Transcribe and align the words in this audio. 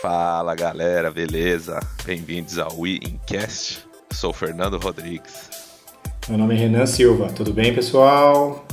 Fala 0.00 0.54
galera, 0.54 1.10
beleza? 1.10 1.80
Bem-vindos 2.04 2.58
ao 2.58 2.78
We 2.78 3.00
Incast. 3.02 3.84
Sou 4.12 4.32
Fernando 4.32 4.78
Rodrigues. 4.78 5.50
Meu 6.28 6.38
nome 6.38 6.54
é 6.54 6.58
Renan 6.58 6.86
Silva. 6.86 7.28
Tudo 7.32 7.52
bem, 7.52 7.74
pessoal? 7.74 8.64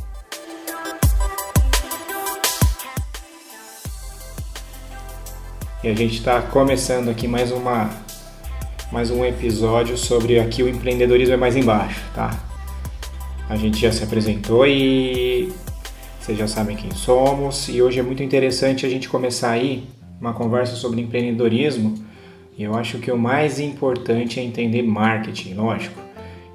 E 5.84 5.88
a 5.90 5.94
gente 5.94 6.18
está 6.18 6.42
começando 6.42 7.10
aqui 7.10 7.28
mais 7.28 7.52
uma 7.52 7.90
mais 8.92 9.10
um 9.10 9.26
episódio 9.26 9.98
sobre 9.98 10.40
aqui 10.40 10.62
o 10.62 10.70
empreendedorismo 10.70 11.34
é 11.34 11.38
mais 11.38 11.56
embaixo, 11.56 12.00
tá? 12.14 12.30
A 13.50 13.56
gente 13.56 13.82
já 13.82 13.92
se 13.92 14.04
apresentou 14.04 14.68
e 14.68 15.52
vocês 16.24 16.38
já 16.38 16.48
sabem 16.48 16.78
quem 16.78 16.90
somos 16.92 17.68
e 17.68 17.82
hoje 17.82 18.00
é 18.00 18.02
muito 18.02 18.24
interessante 18.24 18.86
a 18.86 18.90
gente 18.90 19.10
começar 19.10 19.50
aí 19.50 19.84
uma 20.22 20.32
conversa 20.32 20.74
sobre 20.74 21.02
empreendedorismo 21.02 21.96
e 22.58 22.64
eu 22.64 22.74
acho 22.76 22.98
que 23.00 23.12
o 23.12 23.18
mais 23.18 23.60
importante 23.60 24.40
é 24.40 24.44
entender 24.44 24.84
marketing, 24.84 25.56
lógico. 25.56 26.00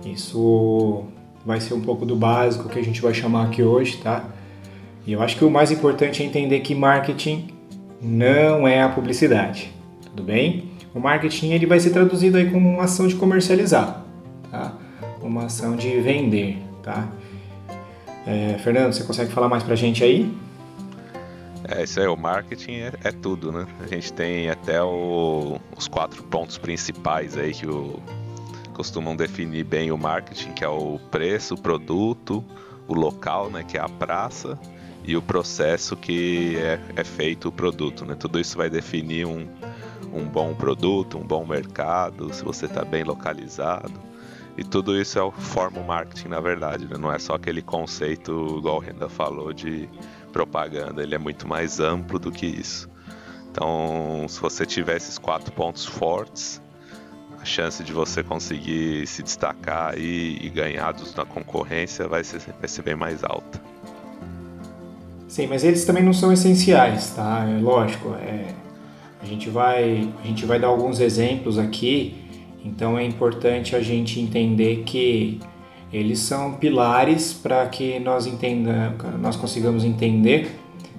Isso 0.07 1.05
vai 1.45 1.61
ser 1.61 1.75
um 1.75 1.83
pouco 1.83 2.07
do 2.07 2.17
básico 2.17 2.67
que 2.71 2.79
a 2.79 2.83
gente 2.83 3.03
vai 3.03 3.13
chamar 3.13 3.49
aqui 3.49 3.63
hoje, 3.63 3.99
tá? 3.99 4.25
E 5.07 5.13
eu 5.13 5.21
acho 5.21 5.37
que 5.37 5.45
o 5.45 5.51
mais 5.51 5.71
importante 5.71 6.23
é 6.23 6.25
entender 6.25 6.61
que 6.61 6.75
marketing 6.75 7.49
não 8.01 8.67
é 8.67 8.83
a 8.83 8.89
publicidade, 8.89 9.71
tudo 10.03 10.23
bem? 10.23 10.71
O 10.95 10.99
marketing 10.99 11.53
ele 11.53 11.67
vai 11.67 11.79
ser 11.79 11.91
traduzido 11.91 12.39
aí 12.39 12.51
como 12.51 12.67
uma 12.71 12.85
ação 12.85 13.07
de 13.07 13.17
comercializar, 13.17 14.03
tá? 14.51 14.73
Uma 15.21 15.45
ação 15.45 15.77
de 15.77 16.01
vender, 16.01 16.57
tá? 16.83 17.07
É, 18.29 18.59
Fernando, 18.59 18.93
você 18.93 19.03
consegue 19.05 19.33
falar 19.33 19.49
mais 19.49 19.63
pra 19.63 19.75
gente 19.75 20.05
aí? 20.05 20.31
É, 21.67 21.83
isso 21.83 21.99
aí, 21.99 22.07
o 22.07 22.15
marketing 22.15 22.73
é, 22.73 22.93
é 23.05 23.11
tudo, 23.11 23.51
né? 23.51 23.67
A 23.83 23.87
gente 23.87 24.13
tem 24.13 24.51
até 24.51 24.83
o, 24.83 25.59
os 25.75 25.89
quatro 25.89 26.23
pontos 26.25 26.59
principais 26.59 27.39
aí 27.39 27.55
que 27.55 27.67
o, 27.67 27.99
costumam 28.75 29.17
definir 29.17 29.65
bem 29.65 29.91
o 29.91 29.97
marketing, 29.97 30.53
que 30.53 30.63
é 30.63 30.69
o 30.69 31.01
preço, 31.11 31.55
o 31.55 31.61
produto, 31.61 32.45
o 32.87 32.93
local, 32.93 33.49
né, 33.49 33.65
que 33.67 33.79
é 33.79 33.81
a 33.81 33.89
praça, 33.89 34.59
e 35.03 35.17
o 35.17 35.23
processo 35.23 35.97
que 35.97 36.59
é, 36.59 36.79
é 36.97 37.05
feito 37.05 37.49
o 37.49 37.53
produto, 37.53 38.05
né? 38.05 38.15
Tudo 38.15 38.39
isso 38.39 38.59
vai 38.59 38.69
definir 38.69 39.27
um, 39.27 39.49
um 40.13 40.27
bom 40.27 40.55
produto, 40.55 41.17
um 41.17 41.27
bom 41.27 41.47
mercado, 41.47 42.31
se 42.35 42.45
você 42.45 42.67
está 42.67 42.85
bem 42.85 43.05
localizado. 43.05 43.99
E 44.59 44.65
tudo 44.65 45.01
isso 45.01 45.17
é 45.17 45.23
o 45.23 45.31
forma 45.31 45.81
o 45.81 45.87
marketing, 45.87 46.29
na 46.29 46.41
verdade, 46.41 46.85
né? 46.85 46.97
não 46.99 47.13
é 47.13 47.19
só 47.21 47.35
aquele 47.35 47.63
conceito, 47.63 48.57
igual 48.59 48.79
o 48.79 48.81
Renda 48.81 49.09
falou, 49.09 49.53
de 49.53 49.89
propaganda, 50.33 51.01
ele 51.01 51.15
é 51.15 51.19
muito 51.19 51.47
mais 51.47 51.79
amplo 51.79 52.19
do 52.19 52.33
que 52.33 52.45
isso. 52.45 52.91
Então, 53.53 54.27
se 54.29 54.41
você 54.41 54.67
tiver 54.67 54.97
esses 54.97 55.17
quatro 55.17 55.53
pontos 55.53 55.87
fortes, 55.87 56.61
a 57.41 57.45
chance 57.45 57.85
de 57.85 57.93
você 57.93 58.21
conseguir 58.25 59.07
se 59.07 59.23
destacar 59.23 59.97
e, 59.97 60.45
e 60.45 60.51
ganhar 60.51 60.93
na 61.17 61.25
concorrência 61.25 62.09
vai 62.09 62.25
ser, 62.25 62.41
vai 62.59 62.69
ser 62.69 62.83
bem 62.83 62.97
mais 62.97 63.23
alta. 63.23 63.63
Sim, 65.29 65.47
mas 65.47 65.63
eles 65.63 65.85
também 65.85 66.03
não 66.03 66.13
são 66.13 66.33
essenciais, 66.33 67.11
tá? 67.11 67.47
É 67.49 67.61
lógico, 67.61 68.13
é, 68.15 68.53
a, 69.23 69.25
gente 69.25 69.49
vai, 69.49 70.13
a 70.21 70.27
gente 70.27 70.45
vai 70.45 70.59
dar 70.59 70.67
alguns 70.67 70.99
exemplos 70.99 71.59
aqui, 71.59 72.28
então 72.69 72.99
é 72.99 73.05
importante 73.05 73.75
a 73.75 73.81
gente 73.81 74.21
entender 74.21 74.83
que 74.85 75.41
eles 75.93 76.19
são 76.19 76.55
pilares 76.55 77.33
para 77.33 77.67
que 77.67 77.99
nós 77.99 78.27
entenda, 78.27 78.95
nós 79.19 79.37
consigamos 79.37 79.85
entender, 79.85 80.55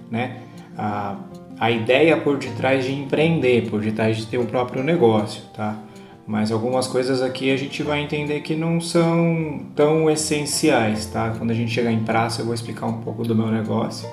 né, 0.10 0.42
a, 0.78 1.16
a 1.60 1.70
ideia 1.70 2.18
por 2.18 2.38
detrás 2.38 2.86
de 2.86 2.94
empreender, 2.94 3.70
por 3.70 3.82
detrás 3.82 4.18
de 4.18 4.26
ter 4.26 4.38
o 4.38 4.46
próprio 4.46 4.84
negócio, 4.84 5.44
tá? 5.54 5.78
Mas 6.26 6.52
algumas 6.52 6.86
coisas 6.86 7.22
aqui 7.22 7.52
a 7.52 7.58
gente 7.58 7.82
vai 7.82 8.02
entender 8.02 8.42
que 8.42 8.56
não 8.56 8.80
são 8.80 9.66
tão 9.76 10.10
essenciais, 10.10 11.08
tá? 11.08 11.34
Quando 11.38 11.52
a 11.52 11.56
gente 11.56 11.72
chegar 11.72 11.92
em 11.92 12.04
praça 12.04 12.42
eu 12.42 12.46
vou 12.46 12.54
explicar 12.54 12.86
um 12.86 13.02
pouco 13.02 13.24
do 13.24 13.36
meu 13.36 13.48
negócio. 13.48 14.08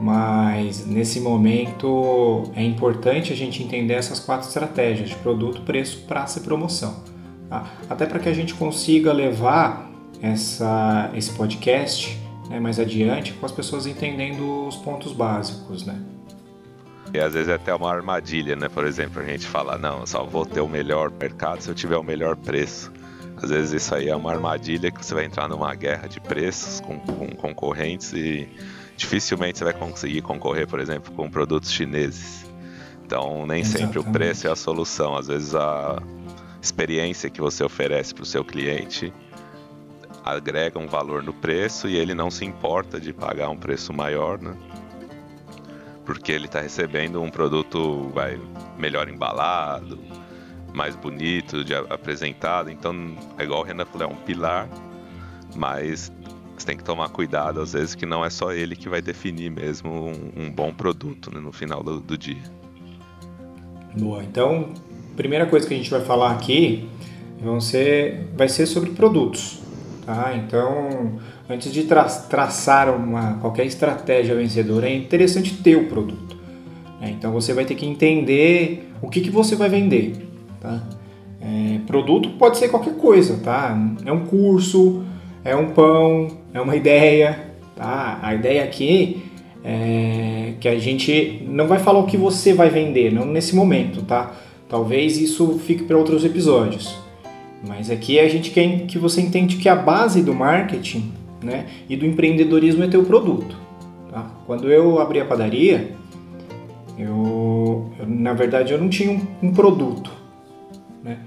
Mas 0.00 0.86
nesse 0.86 1.20
momento 1.20 2.50
é 2.54 2.62
importante 2.62 3.32
a 3.32 3.36
gente 3.36 3.62
entender 3.62 3.94
essas 3.94 4.18
quatro 4.18 4.46
estratégias 4.46 5.08
de 5.08 5.16
produto, 5.16 5.62
preço, 5.62 6.02
praça 6.06 6.40
e 6.40 6.42
promoção. 6.42 7.02
Tá? 7.48 7.64
Até 7.88 8.06
para 8.06 8.18
que 8.18 8.28
a 8.28 8.32
gente 8.32 8.54
consiga 8.54 9.12
levar 9.12 9.90
essa, 10.20 11.10
esse 11.14 11.32
podcast 11.32 12.18
né, 12.48 12.58
mais 12.58 12.78
adiante 12.78 13.32
com 13.34 13.46
as 13.46 13.52
pessoas 13.52 13.86
entendendo 13.86 14.66
os 14.66 14.76
pontos 14.76 15.12
básicos, 15.12 15.84
né? 15.84 16.00
E 17.12 17.20
às 17.20 17.32
vezes 17.32 17.48
é 17.48 17.54
até 17.54 17.72
uma 17.72 17.92
armadilha, 17.92 18.56
né? 18.56 18.68
Por 18.68 18.84
exemplo, 18.84 19.22
a 19.22 19.24
gente 19.24 19.46
fala, 19.46 19.78
não, 19.78 20.00
eu 20.00 20.06
só 20.06 20.24
vou 20.24 20.44
ter 20.44 20.60
o 20.60 20.68
melhor 20.68 21.12
mercado 21.12 21.60
se 21.60 21.68
eu 21.70 21.74
tiver 21.74 21.96
o 21.96 22.02
melhor 22.02 22.34
preço. 22.34 22.92
Às 23.36 23.50
vezes 23.50 23.82
isso 23.82 23.94
aí 23.94 24.08
é 24.08 24.16
uma 24.16 24.32
armadilha 24.32 24.90
que 24.90 25.04
você 25.04 25.14
vai 25.14 25.24
entrar 25.24 25.48
numa 25.48 25.72
guerra 25.74 26.08
de 26.08 26.20
preços 26.20 26.80
com, 26.80 26.98
com 26.98 27.28
concorrentes 27.36 28.12
e 28.12 28.48
dificilmente 28.96 29.58
você 29.58 29.64
vai 29.64 29.74
conseguir 29.74 30.22
concorrer, 30.22 30.66
por 30.66 30.80
exemplo, 30.80 31.12
com 31.12 31.30
produtos 31.30 31.70
chineses. 31.70 32.44
Então, 33.04 33.46
nem 33.46 33.60
Exatamente. 33.60 33.92
sempre 33.94 33.98
o 33.98 34.12
preço 34.12 34.46
é 34.46 34.50
a 34.50 34.56
solução. 34.56 35.16
Às 35.16 35.26
vezes 35.26 35.54
a 35.54 36.02
experiência 36.60 37.28
que 37.28 37.40
você 37.40 37.62
oferece 37.62 38.14
para 38.14 38.22
o 38.22 38.26
seu 38.26 38.44
cliente 38.44 39.12
agrega 40.24 40.78
um 40.78 40.86
valor 40.86 41.22
no 41.22 41.34
preço 41.34 41.86
e 41.86 41.96
ele 41.96 42.14
não 42.14 42.30
se 42.30 42.44
importa 42.46 42.98
de 42.98 43.12
pagar 43.12 43.50
um 43.50 43.56
preço 43.56 43.92
maior, 43.92 44.40
né? 44.40 44.56
Porque 46.06 46.32
ele 46.32 46.46
está 46.46 46.60
recebendo 46.60 47.20
um 47.22 47.30
produto 47.30 48.08
vai, 48.14 48.40
melhor 48.78 49.08
embalado, 49.08 49.98
mais 50.72 50.96
bonito 50.96 51.62
de 51.62 51.74
apresentado. 51.74 52.70
Então, 52.70 53.16
é 53.38 53.44
igual 53.44 53.60
o 53.60 53.64
Renan 53.64 53.84
falou, 53.84 54.08
é 54.08 54.12
um 54.12 54.16
pilar, 54.16 54.68
mas 55.54 56.10
você 56.64 56.68
tem 56.68 56.76
que 56.78 56.82
tomar 56.84 57.10
cuidado, 57.10 57.60
às 57.60 57.74
vezes, 57.74 57.94
que 57.94 58.06
não 58.06 58.24
é 58.24 58.30
só 58.30 58.50
ele 58.50 58.74
que 58.74 58.88
vai 58.88 59.02
definir 59.02 59.50
mesmo 59.50 59.90
um, 59.90 60.44
um 60.44 60.50
bom 60.50 60.72
produto 60.72 61.30
né, 61.32 61.38
no 61.38 61.52
final 61.52 61.82
do, 61.82 62.00
do, 62.00 62.16
dia. 62.16 62.42
Boa, 63.94 64.24
então, 64.24 64.70
primeira 65.14 65.44
coisa 65.44 65.68
que 65.68 65.74
a 65.74 65.76
gente 65.76 65.90
vai 65.90 66.00
falar 66.00 66.32
aqui 66.32 66.88
vão 67.42 67.60
ser, 67.60 68.28
vai 68.34 68.48
ser 68.48 68.64
sobre 68.64 68.90
produtos. 68.90 69.60
Tá? 70.06 70.34
Então, 70.36 71.20
antes 71.48 71.70
de 71.70 71.84
tra 71.84 72.04
traçar 72.04 72.94
uma, 72.94 73.34
qualquer 73.34 73.66
estratégia 73.66 74.34
vencedora, 74.34 74.88
é 74.88 74.96
interessante 74.96 75.54
ter 75.62 75.76
o 75.76 75.86
produto. 75.86 76.36
Né? 76.98 77.10
Então, 77.10 77.30
você 77.30 77.52
vai 77.52 77.66
ter 77.66 77.74
que 77.74 77.84
entender 77.84 78.90
o 79.02 79.10
que, 79.10 79.20
que 79.20 79.30
você 79.30 79.54
vai 79.54 79.68
vender. 79.68 80.28
Tá? 80.60 80.82
É, 81.42 81.78
produto 81.86 82.30
pode 82.38 82.56
ser 82.56 82.68
qualquer 82.68 82.96
coisa, 82.96 83.38
tá? 83.44 83.76
É 84.06 84.10
um 84.10 84.24
curso, 84.24 85.04
é 85.44 85.54
um 85.54 85.70
pão, 85.70 86.28
é 86.52 86.60
uma 86.60 86.74
ideia, 86.74 87.50
tá? 87.76 88.18
A 88.22 88.34
ideia 88.34 88.64
aqui 88.64 89.22
é 89.62 90.54
que 90.58 90.68
a 90.68 90.78
gente 90.78 91.42
não 91.46 91.66
vai 91.66 91.78
falar 91.78 91.98
o 91.98 92.06
que 92.06 92.16
você 92.16 92.54
vai 92.54 92.70
vender, 92.70 93.12
não 93.12 93.26
nesse 93.26 93.54
momento, 93.54 94.02
tá? 94.02 94.34
Talvez 94.68 95.18
isso 95.18 95.58
fique 95.58 95.84
para 95.84 95.96
outros 95.96 96.24
episódios. 96.24 96.98
Mas 97.66 97.90
aqui 97.90 98.18
a 98.18 98.28
gente 98.28 98.50
quer 98.50 98.86
que 98.86 98.98
você 98.98 99.20
entende 99.20 99.56
que 99.56 99.68
a 99.68 99.76
base 99.76 100.22
do 100.22 100.34
marketing 100.34 101.12
né, 101.42 101.66
e 101.88 101.96
do 101.96 102.06
empreendedorismo 102.06 102.84
é 102.84 102.88
ter 102.88 102.96
o 102.96 103.04
produto. 103.04 103.56
Tá? 104.10 104.30
Quando 104.46 104.70
eu 104.70 104.98
abri 104.98 105.20
a 105.20 105.24
padaria, 105.24 105.92
eu, 106.98 107.90
eu 107.98 108.06
na 108.06 108.32
verdade 108.32 108.72
eu 108.72 108.78
não 108.78 108.88
tinha 108.88 109.10
um, 109.10 109.20
um 109.42 109.52
produto. 109.52 110.10
Né? 111.02 111.18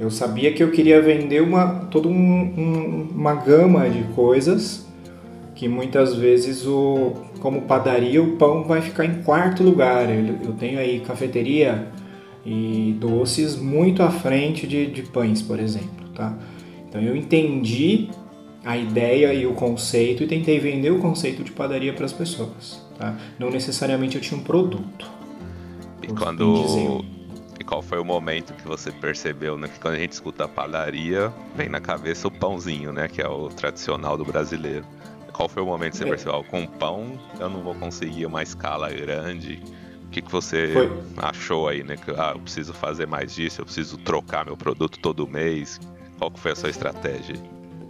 Eu 0.00 0.10
sabia 0.10 0.50
que 0.50 0.62
eu 0.62 0.70
queria 0.70 1.02
vender 1.02 1.42
uma, 1.42 1.84
toda 1.90 2.08
um, 2.08 2.12
um, 2.14 3.08
uma 3.14 3.34
gama 3.34 3.86
de 3.90 4.02
coisas 4.14 4.88
que 5.54 5.68
muitas 5.68 6.14
vezes 6.14 6.66
o 6.66 7.12
como 7.38 7.62
padaria 7.62 8.22
o 8.22 8.38
pão 8.38 8.64
vai 8.64 8.80
ficar 8.80 9.04
em 9.04 9.22
quarto 9.22 9.62
lugar. 9.62 10.08
Eu, 10.08 10.38
eu 10.42 10.52
tenho 10.54 10.78
aí 10.78 11.00
cafeteria 11.00 11.88
e 12.46 12.96
doces 12.98 13.56
muito 13.56 14.02
à 14.02 14.10
frente 14.10 14.66
de, 14.66 14.86
de 14.86 15.02
pães, 15.02 15.42
por 15.42 15.60
exemplo, 15.60 16.08
tá? 16.14 16.34
Então 16.88 16.98
eu 16.98 17.14
entendi 17.14 18.08
a 18.64 18.78
ideia 18.78 19.34
e 19.34 19.46
o 19.46 19.52
conceito 19.52 20.22
e 20.22 20.26
tentei 20.26 20.58
vender 20.58 20.90
o 20.90 20.98
conceito 20.98 21.44
de 21.44 21.52
padaria 21.52 21.92
para 21.92 22.06
as 22.06 22.12
pessoas, 22.12 22.82
tá? 22.98 23.18
Não 23.38 23.50
necessariamente 23.50 24.16
eu 24.16 24.22
tinha 24.22 24.40
um 24.40 24.42
produto. 24.42 25.10
E 26.02 26.06
quando 26.06 27.04
qual 27.70 27.80
foi 27.80 28.00
o 28.00 28.04
momento 28.04 28.52
que 28.52 28.66
você 28.66 28.90
percebeu, 28.90 29.56
né? 29.56 29.68
Que 29.68 29.78
quando 29.78 29.94
a 29.94 29.98
gente 29.98 30.10
escuta 30.10 30.48
padaria, 30.48 31.32
vem 31.54 31.68
na 31.68 31.80
cabeça 31.80 32.26
o 32.26 32.30
pãozinho, 32.30 32.92
né? 32.92 33.06
Que 33.06 33.22
é 33.22 33.28
o 33.28 33.48
tradicional 33.48 34.18
do 34.18 34.24
brasileiro. 34.24 34.84
Qual 35.32 35.48
foi 35.48 35.62
o 35.62 35.66
momento 35.66 35.92
que 35.92 35.98
você 35.98 36.04
percebeu? 36.04 36.42
Com 36.42 36.66
pão 36.66 37.16
eu 37.38 37.48
não 37.48 37.62
vou 37.62 37.76
conseguir 37.76 38.26
uma 38.26 38.42
escala 38.42 38.90
grande. 38.90 39.62
O 40.04 40.08
que, 40.10 40.20
que 40.20 40.32
você 40.32 40.72
foi. 40.72 40.90
achou 41.18 41.68
aí, 41.68 41.84
né? 41.84 41.96
Que 41.96 42.10
ah, 42.10 42.32
eu 42.34 42.40
preciso 42.40 42.74
fazer 42.74 43.06
mais 43.06 43.32
disso, 43.32 43.60
eu 43.60 43.64
preciso 43.64 43.96
trocar 43.98 44.44
meu 44.44 44.56
produto 44.56 44.98
todo 44.98 45.24
mês. 45.28 45.78
Qual 46.18 46.28
que 46.28 46.40
foi 46.40 46.50
a 46.50 46.56
sua 46.56 46.70
estratégia? 46.70 47.36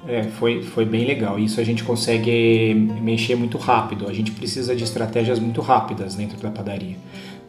é, 0.06 0.24
foi, 0.24 0.62
foi 0.62 0.84
bem 0.84 1.04
legal. 1.04 1.38
Isso 1.38 1.60
a 1.60 1.64
gente 1.64 1.84
consegue 1.84 2.74
mexer 2.74 3.34
muito 3.34 3.58
rápido. 3.58 4.08
A 4.08 4.12
gente 4.12 4.30
precisa 4.30 4.74
de 4.74 4.84
estratégias 4.84 5.38
muito 5.38 5.60
rápidas 5.60 6.14
dentro 6.14 6.38
da 6.38 6.50
padaria, 6.50 6.96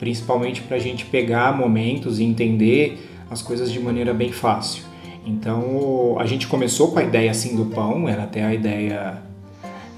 principalmente 0.01 0.63
para 0.63 0.77
a 0.77 0.79
gente 0.79 1.05
pegar 1.05 1.55
momentos 1.55 2.19
e 2.19 2.23
entender 2.23 3.07
as 3.29 3.43
coisas 3.43 3.71
de 3.71 3.79
maneira 3.79 4.15
bem 4.15 4.31
fácil. 4.31 4.83
Então 5.23 6.17
a 6.19 6.25
gente 6.25 6.47
começou 6.47 6.91
com 6.91 6.97
a 6.97 7.03
ideia 7.03 7.29
assim 7.29 7.55
do 7.55 7.65
pão, 7.65 8.09
era 8.09 8.23
até 8.23 8.43
a 8.43 8.51
ideia, 8.51 9.21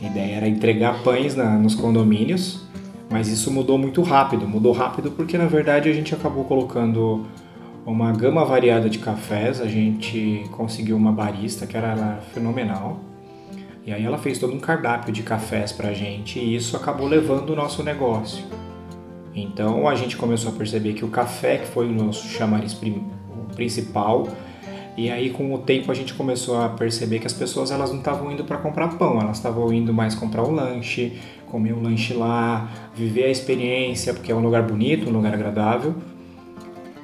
a 0.01 0.05
ideia 0.05 0.35
era 0.35 0.47
entregar 0.49 1.01
pães 1.03 1.37
na, 1.37 1.51
nos 1.51 1.73
condomínios, 1.73 2.65
mas 3.09 3.29
isso 3.29 3.49
mudou 3.49 3.77
muito 3.77 4.01
rápido. 4.01 4.45
Mudou 4.45 4.73
rápido 4.73 5.09
porque 5.09 5.37
na 5.37 5.45
verdade 5.45 5.87
a 5.87 5.93
gente 5.93 6.13
acabou 6.13 6.43
colocando 6.43 7.25
uma 7.85 8.11
gama 8.11 8.43
variada 8.43 8.89
de 8.89 8.99
cafés. 8.99 9.61
A 9.61 9.67
gente 9.67 10.43
conseguiu 10.51 10.97
uma 10.97 11.13
barista 11.13 11.65
que 11.65 11.77
era, 11.77 11.93
era 11.93 12.19
fenomenal. 12.33 12.99
E 13.85 13.93
aí 13.93 14.03
ela 14.03 14.17
fez 14.17 14.37
todo 14.37 14.53
um 14.53 14.59
cardápio 14.59 15.13
de 15.13 15.23
cafés 15.23 15.71
pra 15.71 15.93
gente 15.93 16.39
e 16.39 16.57
isso 16.57 16.75
acabou 16.75 17.07
levando 17.07 17.51
o 17.51 17.55
nosso 17.55 17.81
negócio. 17.83 18.43
Então 19.35 19.87
a 19.87 19.95
gente 19.95 20.15
começou 20.15 20.51
a 20.51 20.55
perceber 20.55 20.93
que 20.93 21.03
o 21.03 21.07
café, 21.07 21.57
que 21.57 21.67
foi 21.67 21.87
o 21.87 21.91
nosso 21.91 22.27
chamariz 22.27 22.77
principal, 23.55 24.27
e 24.95 25.09
aí 25.09 25.31
com 25.31 25.53
o 25.53 25.57
tempo 25.57 25.91
a 25.91 25.95
gente 25.95 26.13
começou 26.13 26.61
a 26.61 26.69
perceber 26.69 27.19
que 27.19 27.25
as 27.25 27.33
pessoas 27.33 27.71
elas 27.71 27.89
não 27.89 27.97
estavam 27.97 28.31
indo 28.31 28.43
para 28.43 28.57
comprar 28.57 28.89
pão, 28.89 29.19
elas 29.19 29.37
estavam 29.37 29.73
indo 29.73 29.91
mais 29.91 30.13
comprar 30.13 30.43
o 30.43 30.51
lanche, 30.51 31.13
comer 31.47 31.73
o 31.73 31.81
lanche 31.81 32.13
lá, 32.13 32.69
viver 32.95 33.25
a 33.25 33.29
experiência, 33.29 34.13
porque 34.13 34.31
é 34.31 34.35
um 34.35 34.41
lugar 34.41 34.63
bonito, 34.63 35.09
um 35.09 35.13
lugar 35.13 35.33
agradável. 35.33 35.95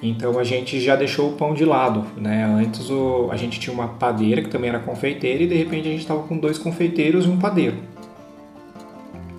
Então 0.02 0.40
a 0.40 0.44
gente 0.44 0.80
já 0.80 0.96
deixou 0.96 1.30
o 1.30 1.34
pão 1.34 1.54
de 1.54 1.66
lado, 1.66 2.06
né? 2.16 2.46
Antes 2.46 2.90
o, 2.90 3.28
a 3.32 3.36
gente 3.36 3.60
tinha 3.60 3.74
uma 3.74 3.88
padeira 3.88 4.42
que 4.42 4.50
também 4.50 4.70
era 4.70 4.80
confeiteira 4.80 5.44
e 5.44 5.48
de 5.48 5.56
repente 5.56 5.88
a 5.88 5.92
gente 5.92 6.02
estava 6.02 6.24
com 6.24 6.38
dois 6.38 6.58
confeiteiros 6.58 7.26
e 7.26 7.28
um 7.28 7.38
padeiro. 7.38 7.78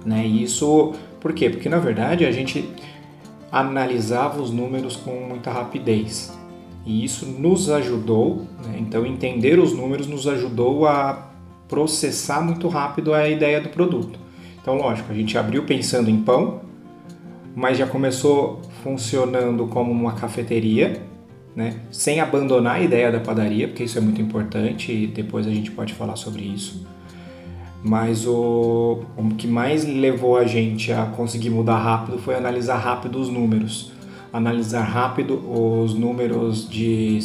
Né? 0.04 0.26
E 0.26 0.42
isso 0.42 0.92
por 1.20 1.32
quê? 1.32 1.50
Porque 1.50 1.68
na 1.68 1.78
verdade 1.78 2.24
a 2.24 2.32
gente 2.32 2.68
analisava 3.52 4.40
os 4.40 4.50
números 4.50 4.96
com 4.96 5.12
muita 5.28 5.50
rapidez. 5.50 6.36
E 6.84 7.04
isso 7.04 7.26
nos 7.26 7.68
ajudou, 7.68 8.46
né? 8.64 8.76
então 8.78 9.04
entender 9.04 9.58
os 9.58 9.72
números 9.72 10.06
nos 10.06 10.26
ajudou 10.26 10.86
a 10.86 11.30
processar 11.68 12.40
muito 12.40 12.68
rápido 12.68 13.12
a 13.14 13.28
ideia 13.28 13.60
do 13.60 13.68
produto. 13.68 14.18
Então, 14.60 14.76
lógico, 14.76 15.10
a 15.10 15.14
gente 15.14 15.36
abriu 15.38 15.64
pensando 15.64 16.10
em 16.10 16.20
pão, 16.22 16.60
mas 17.54 17.78
já 17.78 17.86
começou 17.86 18.60
funcionando 18.82 19.66
como 19.66 19.90
uma 19.90 20.12
cafeteria, 20.12 21.02
né? 21.54 21.80
sem 21.90 22.20
abandonar 22.20 22.76
a 22.76 22.80
ideia 22.80 23.12
da 23.12 23.20
padaria, 23.20 23.68
porque 23.68 23.84
isso 23.84 23.98
é 23.98 24.00
muito 24.00 24.20
importante 24.20 24.92
e 24.92 25.06
depois 25.06 25.46
a 25.46 25.50
gente 25.50 25.70
pode 25.70 25.94
falar 25.94 26.16
sobre 26.16 26.42
isso. 26.42 26.86
Mas 27.82 28.26
o, 28.26 29.04
o 29.16 29.34
que 29.36 29.46
mais 29.46 29.86
levou 29.86 30.36
a 30.36 30.44
gente 30.44 30.92
a 30.92 31.06
conseguir 31.06 31.50
mudar 31.50 31.78
rápido 31.78 32.18
foi 32.18 32.34
analisar 32.34 32.76
rápido 32.76 33.18
os 33.18 33.28
números 33.28 33.92
analisar 34.32 34.82
rápido 34.82 35.34
os 35.34 35.94
números 35.94 36.68
de 36.68 37.18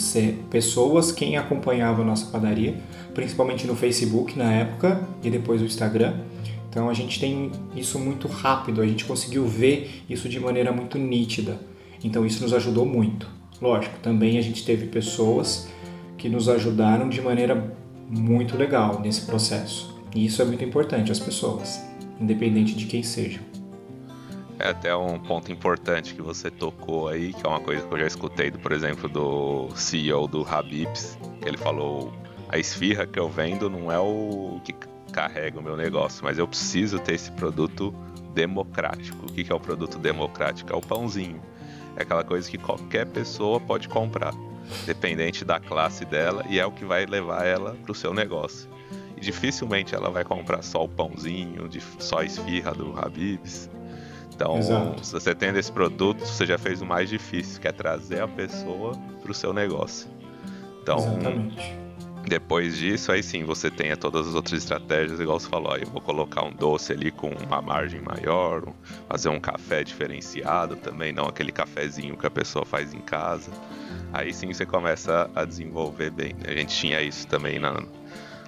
pessoas, 0.50 1.12
quem 1.12 1.38
acompanhava 1.38 2.02
a 2.02 2.06
nossa 2.06 2.26
padaria, 2.32 2.76
principalmente 3.14 3.68
no 3.68 3.76
Facebook 3.76 4.38
na 4.38 4.52
época 4.52 5.08
e 5.24 5.30
depois 5.30 5.62
o 5.62 5.66
Instagram. 5.66 6.16
Então 6.70 6.90
a 6.90 6.94
gente 6.94 7.20
tem 7.20 7.52
isso 7.76 7.98
muito 8.00 8.28
rápido, 8.28 8.82
a 8.82 8.88
gente 8.88 9.06
conseguiu 9.06 9.46
ver 9.46 10.04
isso 10.10 10.28
de 10.28 10.40
maneira 10.40 10.72
muito 10.72 10.98
nítida. 10.98 11.60
Então 12.04 12.26
isso 12.26 12.44
nos 12.44 12.54
ajudou 12.54 12.86
muito. 12.86 13.30
Lógico, 13.62 13.98
também 14.00 14.38
a 14.38 14.42
gente 14.42 14.66
teve 14.66 14.88
pessoas 14.88 15.70
que 16.18 16.28
nos 16.28 16.50
ajudaram 16.50 17.08
de 17.08 17.22
maneira 17.22 17.74
muito 18.10 18.58
legal 18.58 19.00
nesse 19.00 19.22
processo. 19.22 19.95
E 20.16 20.26
isso 20.26 20.42
é 20.42 20.46
muito 20.46 20.64
importante, 20.64 21.12
as 21.12 21.20
pessoas, 21.20 21.84
independente 22.22 22.74
de 22.74 22.86
quem 22.86 23.04
sejam. 23.04 23.44
É 24.58 24.70
até 24.70 24.96
um 24.96 25.20
ponto 25.20 25.52
importante 25.52 26.16
que 26.16 26.22
você 26.22 26.50
tocou 26.50 27.10
aí, 27.10 27.34
que 27.34 27.46
é 27.46 27.50
uma 27.50 27.60
coisa 27.60 27.86
que 27.86 27.94
eu 27.94 28.00
já 28.00 28.08
escutei, 28.08 28.50
do, 28.50 28.58
por 28.58 28.72
exemplo, 28.72 29.10
do 29.10 29.68
CEO 29.76 30.26
do 30.26 30.48
Habibs, 30.48 31.18
que 31.42 31.50
ele 31.50 31.58
falou: 31.58 32.14
a 32.48 32.58
esfirra 32.58 33.06
que 33.06 33.20
eu 33.20 33.28
vendo 33.28 33.70
não 33.70 33.92
é 33.92 34.00
o 34.00 34.62
que 34.64 34.74
carrega 35.12 35.60
o 35.60 35.62
meu 35.62 35.76
negócio, 35.76 36.24
mas 36.24 36.38
eu 36.38 36.48
preciso 36.48 36.98
ter 36.98 37.16
esse 37.16 37.32
produto 37.34 37.94
democrático. 38.34 39.26
O 39.26 39.34
que 39.34 39.52
é 39.52 39.54
o 39.54 39.60
produto 39.60 40.00
democrático? 40.00 40.72
É 40.72 40.76
o 40.76 40.82
pãozinho. 40.82 41.42
É 41.98 42.04
aquela 42.04 42.24
coisa 42.24 42.50
que 42.50 42.58
qualquer 42.58 43.06
pessoa 43.06 43.60
pode 43.60 43.90
comprar, 43.90 44.34
dependente 44.86 45.44
da 45.44 45.60
classe 45.60 46.06
dela, 46.06 46.46
e 46.50 46.58
é 46.58 46.66
o 46.66 46.72
que 46.72 46.86
vai 46.86 47.06
levar 47.06 47.46
ela 47.46 47.76
para 47.84 47.92
o 47.92 47.96
seu 47.96 48.14
negócio. 48.14 48.75
Dificilmente 49.26 49.96
ela 49.96 50.12
vai 50.12 50.24
comprar 50.24 50.62
só 50.62 50.84
o 50.84 50.88
pãozinho, 50.88 51.68
só 52.00 52.20
a 52.20 52.26
esfirra 52.26 52.74
do 52.74 52.94
Habibs 52.98 53.70
então, 54.36 54.58
Exato. 54.58 55.06
se 55.06 55.14
você 55.14 55.34
tem 55.34 55.50
esse 55.58 55.72
produto, 55.72 56.20
você 56.20 56.46
já 56.46 56.58
fez 56.58 56.82
o 56.82 56.86
mais 56.86 57.10
difícil, 57.10 57.62
que 57.62 57.68
é 57.70 57.72
trazer 57.72 58.22
a 58.22 58.28
pessoa 58.28 58.92
para 59.22 59.32
o 59.32 59.34
seu 59.34 59.54
negócio. 59.54 60.10
Então, 60.82 60.98
Exatamente. 60.98 61.74
depois 62.28 62.78
disso, 62.78 63.14
aí 63.14 63.24
sim 63.24 63.46
você 63.46 63.72
tem 63.72 63.96
todas 63.96 64.28
as 64.28 64.36
outras 64.36 64.62
estratégias, 64.62 65.22
igual 65.22 65.40
você 65.40 65.48
falou, 65.48 65.78
eu 65.78 65.88
vou 65.88 66.02
colocar 66.02 66.44
um 66.44 66.52
doce 66.52 66.92
ali 66.92 67.12
com 67.12 67.30
uma 67.30 67.62
margem 67.62 68.02
maior, 68.02 68.62
fazer 69.08 69.30
um 69.30 69.40
café 69.40 69.86
diferenciado 69.86 70.76
também, 70.76 71.14
não 71.14 71.28
aquele 71.28 71.54
cafezinho 71.54 72.18
que 72.18 72.28
a 72.28 72.32
pessoa 72.32 72.66
faz 72.66 72.94
em 72.94 73.00
casa. 73.00 73.52
Aí 74.12 74.34
sim 74.34 74.54
você 74.54 74.66
começa 74.66 75.30
a 75.34 75.46
desenvolver 75.46 76.10
bem. 76.10 76.36
A 76.46 76.52
gente 76.52 76.76
tinha 76.76 77.02
isso 77.02 77.26
também 77.26 77.58
na, 77.58 77.82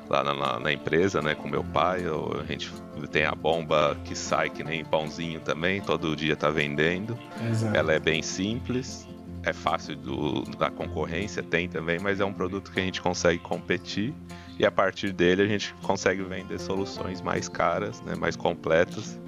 lá 0.09 0.23
na, 0.23 0.59
na, 0.59 0.71
empresa, 0.71 1.21
né, 1.21 1.35
com 1.35 1.47
meu 1.47 1.63
pai. 1.63 2.05
Eu, 2.05 2.39
a 2.41 2.45
gente 2.45 2.71
tem 3.11 3.25
a 3.25 3.33
bomba 3.33 3.97
que 4.03 4.15
sai 4.15 4.49
que 4.49 4.63
nem 4.63 4.83
pãozinho 4.83 5.39
também, 5.39 5.81
todo 5.81 6.15
dia 6.15 6.35
tá 6.35 6.49
vendendo. 6.49 7.17
Exato. 7.49 7.75
Ela 7.75 7.93
é 7.93 7.99
bem 7.99 8.21
simples, 8.21 9.07
é 9.43 9.53
fácil 9.53 9.95
do, 9.95 10.43
da 10.57 10.69
concorrência, 10.69 11.43
tem 11.43 11.67
também, 11.67 11.99
mas 11.99 12.19
é 12.19 12.25
um 12.25 12.33
produto 12.33 12.71
que 12.71 12.79
a 12.79 12.83
gente 12.83 13.01
consegue 13.01 13.39
competir 13.39 14.13
e 14.59 14.65
a 14.65 14.71
partir 14.71 15.11
dele 15.11 15.43
a 15.43 15.47
gente 15.47 15.73
consegue 15.83 16.23
vender 16.23 16.59
soluções 16.59 17.21
mais 17.21 17.47
caras, 17.47 18.01
né, 18.01 18.15
mais 18.15 18.35
completas. 18.35 19.19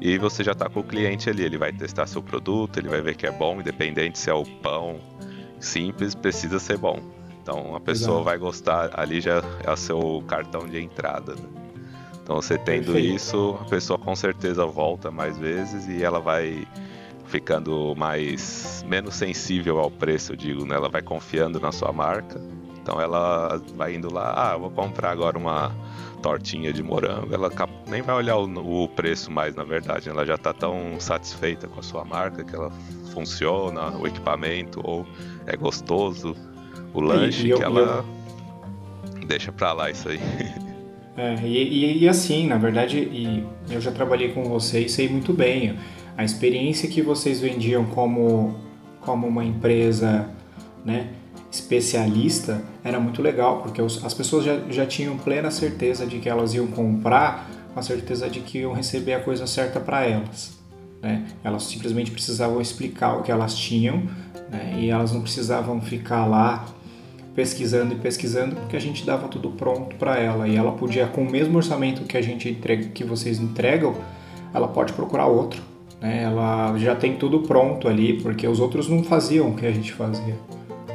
E 0.00 0.18
você 0.18 0.42
já 0.42 0.50
está 0.50 0.68
com 0.68 0.80
o 0.80 0.82
cliente 0.82 1.30
ali, 1.30 1.44
ele 1.44 1.56
vai 1.56 1.72
testar 1.72 2.06
seu 2.06 2.22
produto, 2.22 2.78
ele 2.78 2.88
vai 2.88 3.00
ver 3.00 3.14
que 3.14 3.24
é 3.24 3.30
bom, 3.30 3.60
independente 3.60 4.18
se 4.18 4.30
é 4.30 4.34
o 4.34 4.44
pão 4.44 4.98
simples, 5.60 6.14
precisa 6.14 6.58
ser 6.58 6.76
bom. 6.76 6.98
Então 7.42 7.74
a 7.74 7.80
pessoa 7.80 8.18
Exato. 8.18 8.24
vai 8.24 8.38
gostar, 8.38 8.90
ali 8.94 9.20
já 9.20 9.42
é 9.64 9.70
o 9.70 9.76
seu 9.76 10.24
cartão 10.26 10.66
de 10.66 10.80
entrada. 10.80 11.34
Né? 11.34 11.42
Então 12.22 12.36
você 12.36 12.56
tendo 12.56 12.92
Perfeito. 12.92 13.16
isso, 13.16 13.58
a 13.60 13.64
pessoa 13.64 13.98
com 13.98 14.14
certeza 14.14 14.64
volta 14.64 15.10
mais 15.10 15.36
vezes 15.36 15.88
e 15.88 16.02
ela 16.02 16.20
vai 16.20 16.66
ficando 17.26 17.94
mais 17.96 18.84
menos 18.86 19.14
sensível 19.14 19.80
ao 19.80 19.90
preço, 19.90 20.32
eu 20.32 20.36
digo, 20.36 20.64
né? 20.64 20.76
Ela 20.76 20.88
vai 20.88 21.02
confiando 21.02 21.58
na 21.58 21.72
sua 21.72 21.92
marca. 21.92 22.40
Então 22.80 23.00
ela 23.00 23.60
vai 23.74 23.94
indo 23.94 24.12
lá, 24.12 24.52
ah, 24.52 24.56
vou 24.56 24.70
comprar 24.70 25.10
agora 25.10 25.38
uma 25.38 25.72
tortinha 26.20 26.72
de 26.72 26.82
morango, 26.82 27.34
ela 27.34 27.50
nem 27.88 28.00
vai 28.00 28.14
olhar 28.14 28.36
o, 28.36 28.84
o 28.84 28.88
preço 28.88 29.30
mais, 29.30 29.56
na 29.56 29.64
verdade, 29.64 30.08
ela 30.08 30.24
já 30.24 30.36
está 30.36 30.52
tão 30.52 31.00
satisfeita 31.00 31.66
com 31.66 31.80
a 31.80 31.82
sua 31.82 32.04
marca 32.04 32.44
que 32.44 32.54
ela 32.54 32.70
funciona, 33.12 33.90
o 33.98 34.06
equipamento 34.06 34.80
ou 34.84 35.04
é 35.46 35.56
gostoso 35.56 36.36
o 36.92 37.00
lanche 37.00 37.48
e, 37.48 37.52
e 37.52 37.54
que 37.54 37.62
ela 37.62 38.04
eu... 39.20 39.26
deixa 39.26 39.52
pra 39.52 39.72
lá 39.72 39.90
isso 39.90 40.08
aí. 40.08 40.20
É, 41.16 41.34
e, 41.44 42.04
e, 42.04 42.08
assim, 42.08 42.46
na 42.46 42.56
verdade, 42.56 42.98
e 42.98 43.44
eu 43.70 43.80
já 43.80 43.92
trabalhei 43.92 44.32
com 44.32 44.44
vocês, 44.44 44.92
sei 44.92 45.08
muito 45.08 45.32
bem. 45.32 45.78
A 46.16 46.24
experiência 46.24 46.88
que 46.88 47.02
vocês 47.02 47.40
vendiam 47.40 47.84
como, 47.84 48.56
como 49.00 49.26
uma 49.26 49.44
empresa 49.44 50.30
né, 50.84 51.10
especialista 51.50 52.62
era 52.82 52.98
muito 52.98 53.20
legal, 53.20 53.60
porque 53.60 53.82
os, 53.82 54.02
as 54.04 54.14
pessoas 54.14 54.44
já, 54.44 54.58
já 54.70 54.86
tinham 54.86 55.18
plena 55.18 55.50
certeza 55.50 56.06
de 56.06 56.18
que 56.18 56.28
elas 56.28 56.54
iam 56.54 56.66
comprar, 56.68 57.48
com 57.74 57.78
a 57.78 57.82
certeza 57.82 58.28
de 58.28 58.40
que 58.40 58.60
iam 58.60 58.72
receber 58.72 59.14
a 59.14 59.20
coisa 59.20 59.46
certa 59.46 59.78
para 59.80 60.06
elas. 60.06 60.58
Né? 61.02 61.26
Elas 61.44 61.64
simplesmente 61.64 62.10
precisavam 62.10 62.60
explicar 62.60 63.18
o 63.18 63.22
que 63.22 63.30
elas 63.30 63.54
tinham 63.54 64.02
né? 64.48 64.78
e 64.78 64.88
elas 64.88 65.12
não 65.12 65.20
precisavam 65.20 65.80
ficar 65.80 66.26
lá 66.26 66.64
pesquisando 67.34 67.94
e 67.94 67.96
pesquisando 67.96 68.56
porque 68.56 68.76
a 68.76 68.80
gente 68.80 69.04
dava 69.04 69.28
tudo 69.28 69.50
pronto 69.50 69.96
para 69.96 70.18
ela 70.18 70.46
e 70.46 70.56
ela 70.56 70.72
podia 70.72 71.06
com 71.06 71.22
o 71.22 71.30
mesmo 71.30 71.56
orçamento 71.56 72.04
que 72.04 72.16
a 72.16 72.22
gente 72.22 72.48
entrega, 72.48 72.88
que 72.88 73.04
vocês 73.04 73.40
entregam, 73.40 73.94
ela 74.52 74.68
pode 74.68 74.92
procurar 74.92 75.26
outro, 75.26 75.62
né? 76.00 76.22
Ela 76.22 76.76
já 76.78 76.94
tem 76.94 77.16
tudo 77.16 77.40
pronto 77.40 77.88
ali 77.88 78.20
porque 78.20 78.46
os 78.46 78.60
outros 78.60 78.88
não 78.88 79.02
faziam 79.02 79.50
o 79.50 79.54
que 79.54 79.66
a 79.66 79.72
gente 79.72 79.92
fazia, 79.92 80.36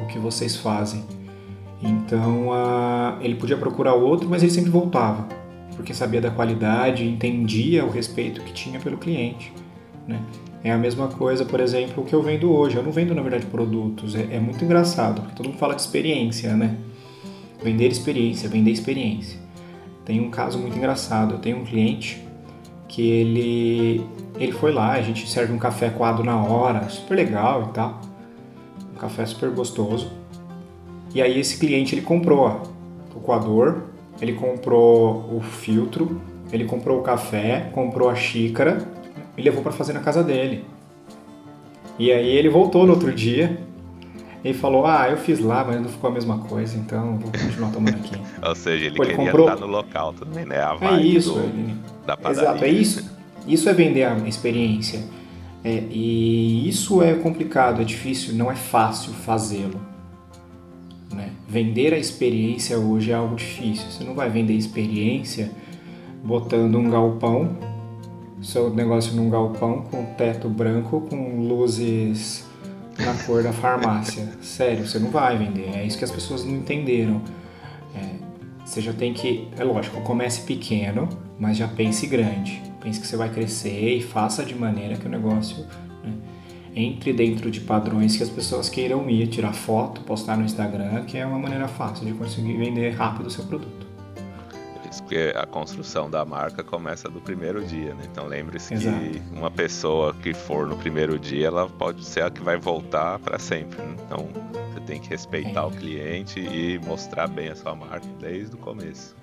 o 0.02 0.06
que 0.08 0.20
vocês 0.20 0.56
fazem. 0.56 1.04
Então 1.82 2.50
uh, 2.50 3.22
ele 3.22 3.36
podia 3.36 3.58
procurar 3.58 3.94
outro, 3.94 4.30
mas 4.30 4.44
ele 4.44 4.52
sempre 4.52 4.70
voltava 4.70 5.28
porque 5.78 5.94
sabia 5.94 6.20
da 6.20 6.32
qualidade, 6.32 7.08
entendia 7.08 7.86
o 7.86 7.90
respeito 7.90 8.42
que 8.42 8.52
tinha 8.52 8.80
pelo 8.80 8.98
cliente, 8.98 9.54
né? 10.08 10.20
É 10.68 10.72
a 10.72 10.78
mesma 10.78 11.08
coisa, 11.08 11.46
por 11.46 11.62
exemplo, 11.62 12.04
que 12.04 12.14
eu 12.14 12.22
vendo 12.22 12.52
hoje. 12.52 12.76
Eu 12.76 12.84
não 12.84 12.92
vendo, 12.92 13.16
na 13.16 13.22
verdade, 13.22 13.46
produtos. 13.46 14.16
É, 14.16 14.36
é 14.36 14.40
muito 14.40 14.66
engraçado, 14.66 15.22
porque 15.22 15.34
todo 15.34 15.46
mundo 15.48 15.58
fala 15.58 15.74
de 15.74 15.80
experiência, 15.80 16.58
né? 16.58 16.76
Vender 17.64 17.88
experiência, 17.88 18.50
vender 18.50 18.72
experiência. 18.72 19.40
Tem 20.04 20.20
um 20.20 20.30
caso 20.30 20.60
muito 20.60 20.78
engraçado. 20.78 21.36
Eu 21.36 21.40
tenho 21.40 21.60
um 21.60 21.64
cliente 21.64 22.22
que 22.90 23.02
ele 23.02 24.06
ele 24.38 24.52
foi 24.52 24.74
lá, 24.74 24.92
a 24.92 25.02
gente 25.02 25.28
serve 25.30 25.54
um 25.54 25.58
café 25.58 25.90
coado 25.90 26.22
na 26.22 26.36
hora, 26.36 26.90
super 26.90 27.16
legal 27.16 27.70
e 27.70 27.74
tal. 27.74 28.02
Um 28.94 28.98
café 28.98 29.26
super 29.26 29.50
gostoso. 29.50 30.12
E 31.16 31.22
aí 31.22 31.40
esse 31.40 31.58
cliente 31.58 31.96
ele 31.96 32.02
comprou 32.02 32.62
o 33.16 33.22
coador, 33.22 33.84
ele 34.22 34.34
comprou 34.34 35.34
o 35.34 35.40
filtro, 35.40 36.22
ele 36.52 36.66
comprou 36.66 37.00
o 37.00 37.04
café, 37.04 37.70
comprou 37.74 38.10
a 38.10 38.16
xícara 38.16 38.97
e 39.38 39.42
levou 39.42 39.62
para 39.62 39.72
fazer 39.72 39.94
na 39.94 40.00
casa 40.00 40.24
dele. 40.24 40.66
E 42.00 42.12
aí 42.12 42.30
ele 42.30 42.50
voltou 42.50 42.86
no 42.86 42.94
outro 42.94 43.14
dia 43.14 43.60
e 44.44 44.54
falou: 44.54 44.86
Ah, 44.86 45.08
eu 45.10 45.18
fiz 45.18 45.40
lá, 45.40 45.64
mas 45.64 45.82
não 45.82 45.90
ficou 45.90 46.10
a 46.10 46.14
mesma 46.14 46.40
coisa, 46.40 46.78
então 46.78 47.18
vou 47.18 47.32
continuar 47.32 47.72
tomando 47.72 47.96
aqui. 47.96 48.16
Ou 48.46 48.56
seja, 48.56 48.86
ele 48.86 48.96
Pô, 48.96 49.04
queria 49.04 49.18
comprou... 49.18 49.50
estar 49.50 49.60
no 49.60 49.68
local 49.68 50.14
também, 50.14 50.46
né? 50.46 50.58
A 50.58 50.78
é 50.82 51.02
isso, 51.02 51.34
do... 51.34 51.40
ele... 51.40 51.76
da 52.06 52.18
padaria. 52.18 52.50
Exato, 52.50 52.66
é 52.66 52.70
isso. 52.70 53.18
Isso 53.48 53.70
é 53.70 53.74
vender 53.74 54.04
a 54.04 54.16
experiência. 54.28 55.04
É, 55.64 55.84
e 55.90 56.68
isso 56.68 57.02
é 57.02 57.14
complicado, 57.16 57.82
é 57.82 57.84
difícil, 57.84 58.36
não 58.36 58.52
é 58.52 58.56
fácil 58.56 59.12
fazê-lo. 59.14 59.80
Né? 61.12 61.32
Vender 61.48 61.94
a 61.94 61.98
experiência 61.98 62.78
hoje 62.78 63.12
é 63.12 63.16
algo 63.16 63.36
difícil. 63.36 63.90
Você 63.90 64.04
não 64.04 64.14
vai 64.14 64.30
vender 64.30 64.54
experiência 64.54 65.52
botando 66.24 66.76
um 66.76 66.90
galpão, 66.90 67.58
seu 68.42 68.70
negócio 68.70 69.16
num 69.16 69.30
galpão 69.30 69.82
com 69.82 70.06
teto 70.16 70.48
branco, 70.48 71.02
com 71.02 71.48
luzes 71.48 72.46
na 73.00 73.14
cor 73.26 73.44
da 73.44 73.52
farmácia. 73.52 74.30
Sério, 74.42 74.88
você 74.88 75.00
não 75.00 75.10
vai 75.10 75.38
vender. 75.38 75.70
É 75.76 75.86
isso 75.86 75.98
que 75.98 76.04
as 76.04 76.12
pessoas 76.12 76.44
não 76.44 76.56
entenderam. 76.56 77.22
É, 77.96 78.16
você 78.64 78.82
já 78.82 78.94
tem 78.94 79.14
que, 79.14 79.48
é 79.58 79.64
lógico, 79.64 80.02
comece 80.02 80.42
pequeno, 80.42 81.10
mas 81.40 81.58
já 81.58 81.68
pense 81.68 82.06
grande. 82.06 82.62
Pense 82.82 83.00
que 83.00 83.08
você 83.08 83.18
vai 83.18 83.30
crescer 83.30 83.98
e 83.98 84.02
faça 84.02 84.44
de 84.46 84.56
maneira 84.56 84.96
que 84.96 85.06
o 85.06 85.10
negócio 85.10 85.66
né, 86.04 86.14
entre 86.76 87.12
dentro 87.12 87.50
de 87.50 87.60
padrões 87.62 88.16
que 88.16 88.24
as 88.24 88.30
pessoas 88.30 88.70
queiram 88.70 89.10
ir, 89.10 89.28
tirar 89.28 89.54
foto, 89.54 90.02
postar 90.02 90.38
no 90.38 90.46
Instagram, 90.46 91.04
que 91.06 91.18
é 91.18 91.26
uma 91.26 91.40
maneira 91.40 91.68
fácil 91.68 92.06
de 92.06 92.14
conseguir 92.14 92.56
vender 92.56 92.92
rápido 92.92 93.28
o 93.28 93.32
seu 93.32 93.44
produto 93.46 93.87
porque 95.02 95.34
a 95.36 95.46
construção 95.46 96.10
da 96.10 96.24
marca 96.26 96.64
começa 96.64 97.10
do 97.10 97.20
primeiro 97.20 97.64
dia, 97.66 97.94
né? 97.94 98.04
Então 98.12 98.28
lembre-se 98.28 98.76
que 98.76 99.22
uma 99.32 99.52
pessoa 99.52 100.14
que 100.14 100.34
for 100.34 100.68
no 100.68 100.78
primeiro 100.78 101.18
dia, 101.18 101.48
ela 101.48 101.68
pode 101.68 102.04
ser 102.06 102.24
a 102.24 102.30
que 102.30 102.42
vai 102.42 102.58
voltar 102.58 103.20
para 103.20 103.40
sempre. 103.40 103.82
Né? 103.82 103.96
Então 104.06 104.30
você 104.74 104.80
tem 104.82 105.00
que 105.00 105.10
respeitar 105.10 105.62
é. 105.62 105.66
o 105.66 105.72
cliente 105.72 106.40
e 106.40 106.80
mostrar 106.80 107.28
bem 107.28 107.50
a 107.50 107.56
sua 107.56 107.76
marca 107.76 108.08
desde 108.20 108.56
o 108.56 108.58
começo. 108.58 109.16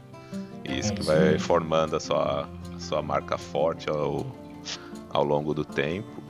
E 0.65 0.79
isso 0.79 0.93
é 0.93 0.97
que 0.97 1.03
vai 1.03 1.21
mesmo. 1.21 1.41
formando 1.41 1.97
a 1.97 2.01
sua, 2.01 2.49
a 2.75 2.81
sua 2.81 3.03
marca 3.03 3.37
forte 3.37 3.89
ao, 3.89 4.27
ao 5.11 5.25
longo 5.25 5.53
do 5.53 5.65
tempo 5.65 6.23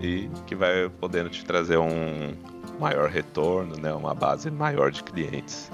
e 0.00 0.28
que 0.46 0.54
vai 0.54 0.88
podendo 0.88 1.28
te 1.30 1.44
trazer 1.44 1.78
um 1.78 2.34
maior 2.78 3.08
retorno, 3.08 3.76
né? 3.76 3.92
Uma 3.92 4.14
base 4.14 4.50
maior 4.50 4.90
de 4.90 5.02
clientes. 5.02 5.70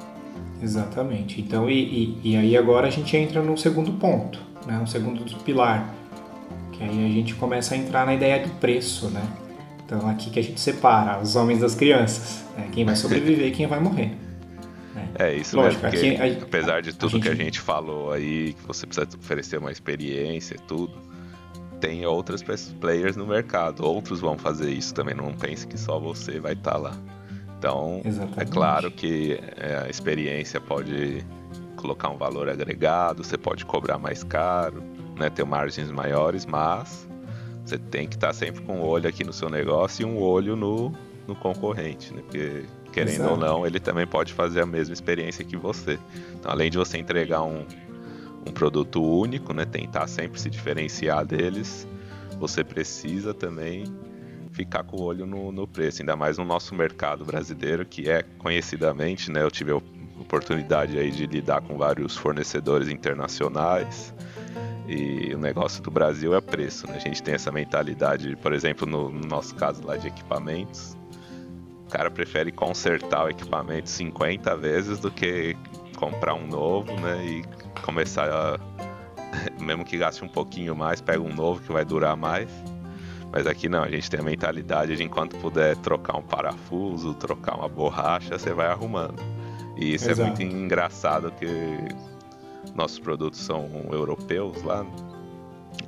Exatamente. 0.62 1.40
Então, 1.40 1.68
e, 1.68 2.18
e, 2.22 2.32
e, 2.32 2.36
aí 2.36 2.56
agora 2.56 2.86
a 2.86 2.90
gente 2.90 3.16
entra 3.16 3.42
no 3.42 3.56
segundo 3.56 3.92
ponto, 3.92 4.38
né? 4.66 4.78
Um 4.78 4.86
segundo 4.86 5.24
pilar, 5.42 5.94
que 6.72 6.82
aí 6.82 7.06
a 7.06 7.08
gente 7.08 7.34
começa 7.34 7.74
a 7.74 7.78
entrar 7.78 8.04
na 8.04 8.14
ideia 8.14 8.46
do 8.46 8.50
preço, 8.56 9.08
né? 9.08 9.22
Então 9.84 10.08
aqui 10.08 10.30
que 10.30 10.38
a 10.38 10.42
gente 10.42 10.60
separa 10.60 11.20
os 11.20 11.34
homens 11.34 11.60
das 11.60 11.74
crianças, 11.74 12.44
né? 12.56 12.68
quem 12.72 12.84
vai 12.84 12.94
sobreviver 12.94 13.48
e 13.48 13.50
quem 13.50 13.66
vai 13.66 13.80
morrer. 13.80 14.16
Né? 14.94 15.08
É 15.18 15.34
isso 15.34 15.56
Lógico, 15.56 15.82
mesmo, 15.82 15.98
porque, 15.98 16.22
aqui, 16.22 16.42
apesar 16.42 16.82
de 16.82 16.92
tudo 16.92 17.08
a 17.08 17.10
gente... 17.12 17.22
que 17.22 17.28
a 17.28 17.34
gente 17.34 17.60
falou 17.60 18.12
aí, 18.12 18.52
que 18.52 18.66
você 18.66 18.86
precisa 18.86 19.08
oferecer 19.18 19.58
uma 19.58 19.72
experiência 19.72 20.54
e 20.54 20.58
tudo, 20.58 20.92
tem 21.80 22.04
outras 22.06 22.44
players 22.78 23.16
no 23.16 23.26
mercado, 23.26 23.84
outros 23.84 24.20
vão 24.20 24.36
fazer 24.36 24.70
isso 24.70 24.94
também, 24.94 25.14
não 25.14 25.32
pense 25.32 25.66
que 25.66 25.78
só 25.78 25.98
você 25.98 26.38
vai 26.38 26.52
estar 26.52 26.72
tá 26.72 26.78
lá. 26.78 26.96
Então, 27.60 28.00
Exatamente. 28.02 28.40
é 28.40 28.44
claro 28.46 28.90
que 28.90 29.38
é, 29.58 29.82
a 29.84 29.90
experiência 29.90 30.58
pode 30.58 31.22
colocar 31.76 32.08
um 32.08 32.16
valor 32.16 32.48
agregado, 32.48 33.22
você 33.22 33.36
pode 33.36 33.66
cobrar 33.66 33.98
mais 33.98 34.24
caro, 34.24 34.82
né, 35.14 35.28
ter 35.28 35.44
margens 35.44 35.90
maiores, 35.90 36.46
mas 36.46 37.06
você 37.62 37.76
tem 37.76 38.08
que 38.08 38.14
estar 38.14 38.32
sempre 38.32 38.62
com 38.62 38.76
um 38.76 38.82
olho 38.82 39.06
aqui 39.06 39.24
no 39.24 39.32
seu 39.32 39.50
negócio 39.50 40.02
e 40.02 40.10
um 40.10 40.18
olho 40.18 40.56
no, 40.56 40.90
no 41.28 41.34
concorrente, 41.34 42.14
né? 42.14 42.22
Porque, 42.22 42.64
querendo 42.94 43.16
Exato. 43.16 43.30
ou 43.32 43.36
não, 43.36 43.66
ele 43.66 43.78
também 43.78 44.06
pode 44.06 44.32
fazer 44.32 44.62
a 44.62 44.66
mesma 44.66 44.94
experiência 44.94 45.44
que 45.44 45.58
você. 45.58 45.98
Então, 46.32 46.50
além 46.50 46.70
de 46.70 46.78
você 46.78 46.96
entregar 46.96 47.42
um, 47.42 47.66
um 48.46 48.52
produto 48.52 49.02
único, 49.04 49.52
né, 49.52 49.66
tentar 49.66 50.06
sempre 50.06 50.40
se 50.40 50.48
diferenciar 50.48 51.26
deles, 51.26 51.86
você 52.38 52.64
precisa 52.64 53.34
também 53.34 53.84
ficar 54.60 54.84
com 54.84 54.98
o 54.98 55.02
olho 55.02 55.26
no, 55.26 55.50
no 55.50 55.66
preço, 55.66 56.02
ainda 56.02 56.14
mais 56.14 56.36
no 56.36 56.44
nosso 56.44 56.74
mercado 56.74 57.24
brasileiro, 57.24 57.84
que 57.86 58.10
é 58.10 58.22
conhecidamente, 58.38 59.30
né? 59.30 59.42
Eu 59.42 59.50
tive 59.50 59.72
a 59.72 59.76
oportunidade 60.20 60.98
aí 60.98 61.10
de 61.10 61.26
lidar 61.26 61.62
com 61.62 61.78
vários 61.78 62.14
fornecedores 62.16 62.88
internacionais. 62.88 64.14
E 64.86 65.34
o 65.34 65.38
negócio 65.38 65.82
do 65.82 65.90
Brasil 65.90 66.34
é 66.34 66.40
preço, 66.40 66.86
né? 66.86 66.96
A 66.96 66.98
gente 66.98 67.22
tem 67.22 67.34
essa 67.34 67.50
mentalidade, 67.50 68.36
por 68.36 68.52
exemplo, 68.52 68.86
no, 68.86 69.10
no 69.10 69.26
nosso 69.26 69.54
caso 69.54 69.82
lá 69.86 69.96
de 69.96 70.08
equipamentos, 70.08 70.94
o 71.86 71.90
cara 71.90 72.10
prefere 72.10 72.52
consertar 72.52 73.24
o 73.24 73.28
equipamento 73.30 73.88
50 73.88 74.56
vezes 74.56 74.98
do 74.98 75.10
que 75.10 75.56
comprar 75.96 76.34
um 76.34 76.46
novo, 76.46 76.92
né? 77.00 77.24
E 77.24 77.44
começar 77.82 78.28
a. 78.30 78.58
Mesmo 79.58 79.84
que 79.84 79.96
gaste 79.96 80.22
um 80.22 80.28
pouquinho 80.28 80.76
mais, 80.76 81.00
pega 81.00 81.20
um 81.20 81.32
novo 81.32 81.62
que 81.62 81.72
vai 81.72 81.84
durar 81.84 82.16
mais. 82.16 82.50
Mas 83.32 83.46
aqui 83.46 83.68
não, 83.68 83.82
a 83.82 83.88
gente 83.88 84.10
tem 84.10 84.20
a 84.20 84.22
mentalidade 84.22 84.96
de 84.96 85.02
enquanto 85.04 85.36
puder 85.36 85.76
trocar 85.76 86.16
um 86.16 86.22
parafuso, 86.22 87.14
trocar 87.14 87.56
uma 87.56 87.68
borracha, 87.68 88.38
você 88.38 88.52
vai 88.52 88.66
arrumando. 88.66 89.22
E 89.76 89.94
isso 89.94 90.10
Exato. 90.10 90.20
é 90.20 90.24
muito 90.26 90.42
engraçado 90.42 91.30
que 91.32 91.46
nossos 92.74 92.98
produtos 92.98 93.40
são 93.40 93.68
europeus 93.92 94.62
lá. 94.62 94.84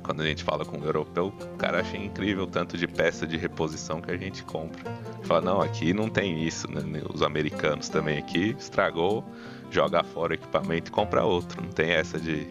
Quando 0.01 0.21
a 0.21 0.25
gente 0.25 0.43
fala 0.43 0.65
com 0.65 0.77
um 0.77 0.83
europeu, 0.83 1.27
o 1.27 1.57
cara 1.57 1.81
acha 1.81 1.97
incrível 1.97 2.43
o 2.43 2.47
tanto 2.47 2.77
de 2.77 2.87
peça 2.87 3.27
de 3.27 3.37
reposição 3.37 4.01
que 4.01 4.11
a 4.11 4.17
gente 4.17 4.43
compra. 4.43 4.81
Fala, 5.23 5.41
não, 5.41 5.61
aqui 5.61 5.93
não 5.93 6.09
tem 6.09 6.43
isso, 6.43 6.69
né? 6.71 6.81
Os 7.13 7.21
americanos 7.21 7.89
também 7.89 8.17
aqui 8.17 8.55
estragou, 8.57 9.23
joga 9.69 10.03
fora 10.03 10.31
o 10.31 10.35
equipamento 10.35 10.89
e 10.89 10.91
compra 10.91 11.23
outro. 11.23 11.61
Não 11.61 11.69
tem 11.69 11.91
essa 11.91 12.19
de 12.19 12.47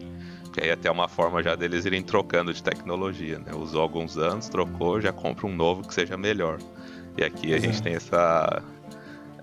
que 0.53 0.61
aí 0.61 0.71
até 0.71 0.87
é 0.87 0.91
uma 0.91 1.07
forma 1.07 1.41
já 1.41 1.55
deles 1.55 1.83
irem 1.83 2.03
trocando 2.03 2.53
de 2.53 2.61
tecnologia, 2.61 3.39
né? 3.39 3.53
Usou 3.55 3.81
alguns 3.81 4.17
anos, 4.17 4.47
trocou, 4.47 5.01
já 5.01 5.11
compra 5.11 5.47
um 5.47 5.55
novo 5.55 5.85
que 5.85 5.93
seja 5.93 6.15
melhor. 6.15 6.59
E 7.17 7.23
aqui 7.23 7.53
a 7.53 7.59
gente 7.59 7.81
tem 7.81 7.95
essa. 7.95 8.61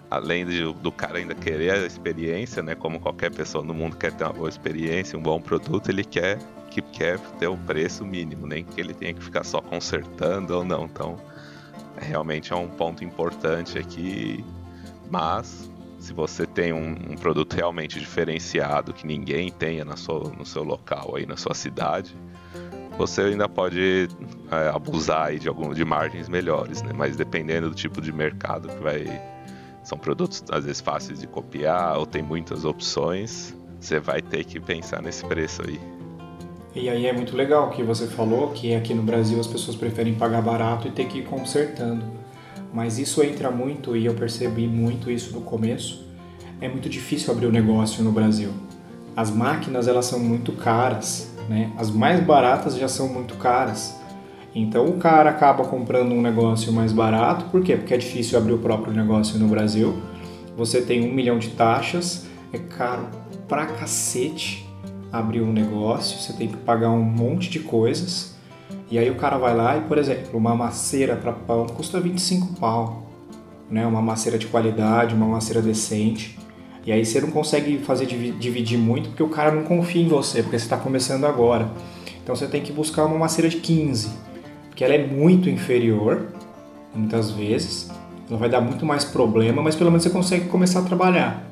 Além 0.09 0.45
de, 0.47 0.73
do 0.75 0.90
cara 0.90 1.19
ainda 1.19 1.35
querer 1.35 1.73
a 1.73 1.87
experiência, 1.87 2.62
né? 2.62 2.75
Como 2.75 3.00
qualquer 3.00 3.33
pessoa 3.33 3.64
no 3.64 3.75
mundo 3.75 3.97
quer 3.97 4.12
ter 4.12 4.25
uma 4.25 4.33
boa 4.33 4.49
experiência, 4.49 5.19
um 5.19 5.23
bom 5.23 5.40
produto, 5.40 5.88
ele 5.88 6.05
quer 6.05 6.38
que 6.71 6.81
quer 6.81 7.19
ter 7.38 7.49
o 7.49 7.57
preço 7.57 8.05
mínimo, 8.05 8.47
nem 8.47 8.64
que 8.64 8.81
ele 8.81 8.95
tenha 8.95 9.12
que 9.12 9.23
ficar 9.23 9.45
só 9.45 9.61
consertando 9.61 10.57
ou 10.57 10.64
não. 10.64 10.85
Então, 10.85 11.17
realmente 11.97 12.52
é 12.52 12.57
um 12.57 12.69
ponto 12.69 13.05
importante 13.05 13.79
aqui, 13.79 14.45
mas 15.11 15.71
se 16.00 16.14
você 16.14 16.47
tem 16.47 16.73
um, 16.73 16.92
um, 16.92 17.16
produto 17.16 17.54
realmente 17.54 18.00
diferenciado 18.00 18.92
que 18.92 19.07
ninguém 19.07 19.52
tenha 19.52 19.85
na 19.85 19.97
sua, 19.97 20.30
no 20.30 20.47
seu 20.47 20.64
local 20.64 21.14
aí 21.14 21.26
na 21.26 21.37
sua 21.37 21.54
cidade, 21.54 22.16
você 22.97 23.21
ainda 23.21 23.49
pode 23.49 24.09
é, 24.50 24.69
abusar 24.75 25.26
aí 25.28 25.38
de 25.38 25.47
algum 25.47 25.73
de 25.75 25.85
margens 25.85 26.28
melhores, 26.28 26.83
né? 26.83 26.92
Mas 26.95 27.16
dependendo 27.16 27.69
do 27.69 27.75
tipo 27.75 28.00
de 28.00 28.12
mercado 28.12 28.69
que 28.69 28.83
vai 28.83 29.04
são 29.85 29.99
produtos 29.99 30.42
às 30.50 30.64
vezes 30.64 30.80
fáceis 30.80 31.21
de 31.21 31.26
copiar 31.26 31.99
ou 31.99 32.07
tem 32.07 32.23
muitas 32.23 32.64
opções, 32.64 33.54
você 33.78 34.00
vai 34.00 34.23
ter 34.23 34.45
que 34.45 34.59
pensar 34.59 35.02
nesse 35.02 35.25
preço 35.26 35.62
aí. 35.66 35.78
E 36.75 36.88
aí 36.88 37.07
é 37.07 37.12
muito 37.12 37.37
legal 37.37 37.71
que 37.71 37.83
você 37.83 38.07
falou 38.07 38.52
que 38.52 38.75
aqui 38.75 38.95
no 38.95 39.02
Brasil 39.02 39.38
as 39.38 39.47
pessoas 39.47 39.76
preferem 39.76 40.14
pagar 40.14 40.40
barato 40.40 40.88
e 40.88 40.90
ter 40.90 41.07
que 41.07 41.19
ir 41.19 41.25
consertando 41.25 42.04
mas 42.72 42.98
isso 42.98 43.22
entra 43.22 43.50
muito 43.50 43.96
e 43.96 44.06
eu 44.06 44.14
percebi 44.14 44.66
muito 44.66 45.10
isso 45.10 45.32
no 45.32 45.40
começo. 45.40 46.06
É 46.60 46.68
muito 46.68 46.88
difícil 46.88 47.32
abrir 47.32 47.46
o 47.46 47.48
um 47.48 47.52
negócio 47.52 48.04
no 48.04 48.12
Brasil. 48.12 48.50
As 49.16 49.30
máquinas 49.30 49.88
elas 49.88 50.06
são 50.06 50.18
muito 50.18 50.52
caras, 50.52 51.30
né? 51.48 51.72
As 51.76 51.90
mais 51.90 52.20
baratas 52.20 52.76
já 52.76 52.88
são 52.88 53.08
muito 53.08 53.34
caras. 53.36 53.98
Então 54.54 54.86
o 54.86 54.98
cara 54.98 55.30
acaba 55.30 55.64
comprando 55.64 56.12
um 56.12 56.20
negócio 56.20 56.72
mais 56.72 56.92
barato, 56.92 57.46
por 57.46 57.62
quê? 57.62 57.76
Porque 57.76 57.94
é 57.94 57.96
difícil 57.96 58.38
abrir 58.38 58.52
o 58.52 58.58
próprio 58.58 58.92
negócio 58.92 59.38
no 59.38 59.48
Brasil. 59.48 60.00
Você 60.56 60.80
tem 60.82 61.08
um 61.08 61.12
milhão 61.12 61.38
de 61.38 61.50
taxas, 61.50 62.26
é 62.52 62.58
caro 62.58 63.08
pra 63.48 63.66
cacete 63.66 64.68
abrir 65.12 65.40
um 65.42 65.52
negócio, 65.52 66.18
você 66.18 66.32
tem 66.32 66.48
que 66.48 66.56
pagar 66.58 66.90
um 66.90 67.02
monte 67.02 67.50
de 67.50 67.60
coisas. 67.60 68.34
E 68.90 68.99
aí 68.99 69.09
o 69.09 69.14
cara 69.14 69.38
vai 69.38 69.54
lá 69.54 69.76
e, 69.76 69.82
por 69.82 69.99
exemplo, 69.99 70.37
uma 70.37 70.54
maceira 70.54 71.14
para 71.14 71.32
pão 71.32 71.66
custa 71.66 72.00
25 72.00 72.54
pau, 72.59 73.06
né? 73.70 73.87
Uma 73.87 74.02
maceira 74.02 74.37
de 74.37 74.49
qualidade, 74.49 75.14
uma 75.14 75.26
maceira 75.26 75.62
decente. 75.62 76.37
E 76.85 76.90
aí 76.90 77.04
você 77.04 77.20
não 77.20 77.30
consegue 77.30 77.78
fazer 77.78 78.06
dividir 78.06 78.78
muito 78.78 79.11
porque 79.11 79.23
o 79.23 79.28
cara 79.28 79.52
não 79.52 79.62
confia 79.62 80.02
em 80.02 80.09
você, 80.09 80.42
porque 80.42 80.59
você 80.59 80.64
está 80.64 80.76
começando 80.76 81.25
agora. 81.25 81.70
Então 82.23 82.35
você 82.35 82.49
tem 82.49 82.62
que 82.62 82.73
buscar 82.73 83.04
uma 83.04 83.16
macieira 83.16 83.49
de 83.49 83.59
15, 83.59 84.11
porque 84.68 84.82
ela 84.82 84.94
é 84.94 85.06
muito 85.06 85.49
inferior, 85.49 86.26
muitas 86.94 87.30
vezes. 87.30 87.90
Ela 88.28 88.38
vai 88.38 88.49
dar 88.49 88.61
muito 88.61 88.85
mais 88.85 89.04
problema, 89.04 89.62
mas 89.62 89.76
pelo 89.76 89.90
menos 89.90 90.02
você 90.02 90.11
consegue 90.11 90.47
começar 90.47 90.80
a 90.80 90.82
trabalhar, 90.82 91.44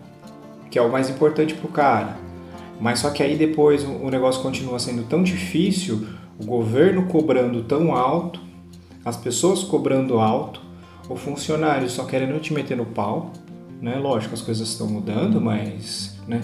que 0.71 0.79
é 0.79 0.83
o 0.83 0.91
mais 0.91 1.09
importante 1.09 1.55
para 1.55 1.67
o 1.69 1.73
cara. 1.73 2.17
Mas 2.81 3.01
só 3.01 3.11
que 3.11 3.23
aí 3.23 3.37
depois 3.37 3.85
o 3.85 4.09
negócio 4.11 4.41
continua 4.43 4.79
sendo 4.79 5.03
tão 5.05 5.23
difícil, 5.23 6.07
o 6.39 6.45
governo 6.45 7.07
cobrando 7.07 7.63
tão 7.65 7.95
alto, 7.95 8.41
as 9.05 9.17
pessoas 9.17 9.63
cobrando 9.63 10.19
alto, 10.21 10.61
o 11.09 11.17
funcionário 11.17 11.89
só 11.89 12.05
querendo 12.05 12.39
te 12.41 12.53
meter 12.53 12.77
no 12.77 12.87
pau, 12.87 13.33
né? 13.81 13.97
Lógico, 13.97 14.35
as 14.35 14.43
coisas 14.43 14.69
estão 14.69 14.87
mudando, 14.87 15.41
mas, 15.41 16.19
né? 16.27 16.43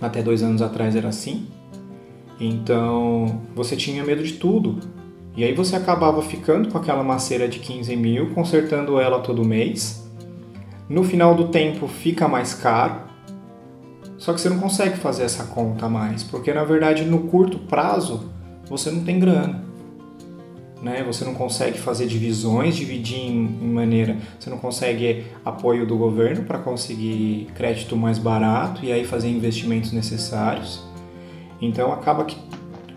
Até 0.00 0.22
dois 0.22 0.42
anos 0.42 0.62
atrás 0.62 0.94
era 0.94 1.08
assim. 1.08 1.46
Então, 2.38 3.40
você 3.54 3.76
tinha 3.76 4.04
medo 4.04 4.22
de 4.22 4.34
tudo. 4.34 4.80
E 5.36 5.44
aí 5.44 5.54
você 5.54 5.76
acabava 5.76 6.20
ficando 6.20 6.68
com 6.68 6.76
aquela 6.76 7.02
maceira 7.02 7.48
de 7.48 7.58
15 7.58 7.96
mil, 7.96 8.30
consertando 8.34 9.00
ela 9.00 9.20
todo 9.20 9.44
mês. 9.44 10.06
No 10.88 11.04
final 11.04 11.34
do 11.34 11.48
tempo 11.48 11.86
fica 11.88 12.28
mais 12.28 12.52
caro. 12.52 13.02
Só 14.18 14.32
que 14.32 14.40
você 14.40 14.50
não 14.50 14.58
consegue 14.58 14.98
fazer 14.98 15.24
essa 15.24 15.44
conta 15.44 15.88
mais, 15.88 16.22
porque 16.22 16.52
na 16.52 16.64
verdade 16.64 17.04
no 17.04 17.20
curto 17.20 17.58
prazo 17.58 18.30
você 18.72 18.90
não 18.90 19.04
tem 19.04 19.20
grana 19.20 19.72
né? 20.82 21.04
Você 21.04 21.24
não 21.24 21.32
consegue 21.32 21.78
fazer 21.78 22.06
divisões, 22.06 22.74
dividir 22.74 23.20
em, 23.20 23.58
em 23.62 23.68
maneira, 23.68 24.16
você 24.38 24.50
não 24.50 24.58
consegue 24.58 25.24
apoio 25.44 25.86
do 25.86 25.96
governo 25.96 26.44
para 26.44 26.58
conseguir 26.58 27.48
crédito 27.54 27.96
mais 27.96 28.18
barato 28.18 28.84
e 28.84 28.92
aí 28.92 29.04
fazer 29.04 29.30
investimentos 29.30 29.92
necessários. 29.92 30.82
Então 31.60 31.92
acaba 31.92 32.24
que, 32.24 32.36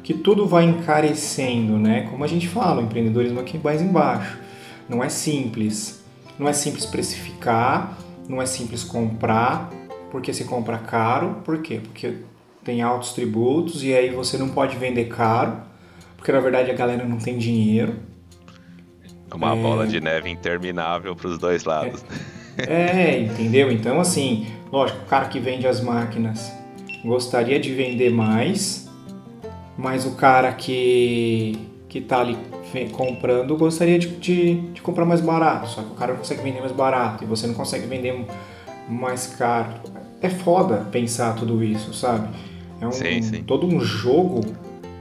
que 0.01 0.15
tudo 0.15 0.47
vai 0.47 0.65
encarecendo, 0.65 1.77
né? 1.77 2.07
Como 2.09 2.23
a 2.23 2.27
gente 2.27 2.47
fala, 2.47 2.81
o 2.81 2.85
empreendedorismo 2.85 3.39
aqui 3.39 3.59
mais 3.63 3.81
embaixo. 3.81 4.39
Não 4.89 5.03
é 5.03 5.09
simples. 5.09 6.03
Não 6.39 6.49
é 6.49 6.53
simples 6.53 6.85
precificar, 6.85 7.97
não 8.27 8.41
é 8.41 8.45
simples 8.45 8.83
comprar, 8.83 9.69
porque 10.11 10.33
se 10.33 10.43
compra 10.43 10.77
caro, 10.77 11.37
por 11.45 11.61
quê? 11.61 11.79
Porque 11.81 12.15
tem 12.65 12.81
altos 12.81 13.13
tributos 13.13 13.83
e 13.83 13.93
aí 13.93 14.09
você 14.09 14.37
não 14.37 14.49
pode 14.49 14.75
vender 14.75 15.05
caro 15.05 15.57
porque 16.25 16.31
na 16.31 16.39
verdade 16.39 16.71
a 16.71 16.73
galera 16.73 17.05
não 17.05 17.19
tem 17.19 17.37
dinheiro. 17.37 17.99
Uma 19.31 19.53
é... 19.53 19.61
bola 19.61 19.85
de 19.85 20.01
neve 20.01 20.27
interminável 20.27 21.15
para 21.15 21.27
os 21.27 21.37
dois 21.37 21.63
lados. 21.63 22.03
É... 22.57 23.11
é, 23.11 23.19
entendeu? 23.19 23.71
Então, 23.71 23.99
assim, 23.99 24.47
lógico, 24.71 25.03
o 25.03 25.05
cara 25.05 25.27
que 25.27 25.39
vende 25.39 25.67
as 25.67 25.81
máquinas 25.81 26.51
gostaria 27.03 27.59
de 27.59 27.71
vender 27.75 28.09
mais, 28.09 28.89
mas 29.77 30.05
o 30.05 30.15
cara 30.15 30.51
que, 30.53 31.59
que 31.87 32.01
tá 32.01 32.21
ali 32.21 32.37
comprando 32.91 33.55
gostaria 33.55 33.99
de, 33.99 34.07
de, 34.07 34.55
de, 34.71 34.81
comprar 34.81 35.05
mais 35.05 35.21
barato, 35.21 35.67
só 35.67 35.81
que 35.81 35.91
o 35.91 35.95
cara 35.95 36.13
não 36.13 36.19
consegue 36.19 36.41
vender 36.41 36.59
mais 36.59 36.71
barato 36.71 37.23
e 37.23 37.27
você 37.27 37.45
não 37.45 37.53
consegue 37.53 37.85
vender 37.85 38.25
mais 38.89 39.27
caro. 39.27 39.73
É 40.21 40.29
foda 40.29 40.87
pensar 40.91 41.35
tudo 41.35 41.63
isso, 41.63 41.93
sabe? 41.93 42.29
É 42.79 42.87
um, 42.87 42.91
sim, 42.91 43.21
sim. 43.21 43.43
todo 43.43 43.65
um 43.65 43.79
jogo 43.79 44.41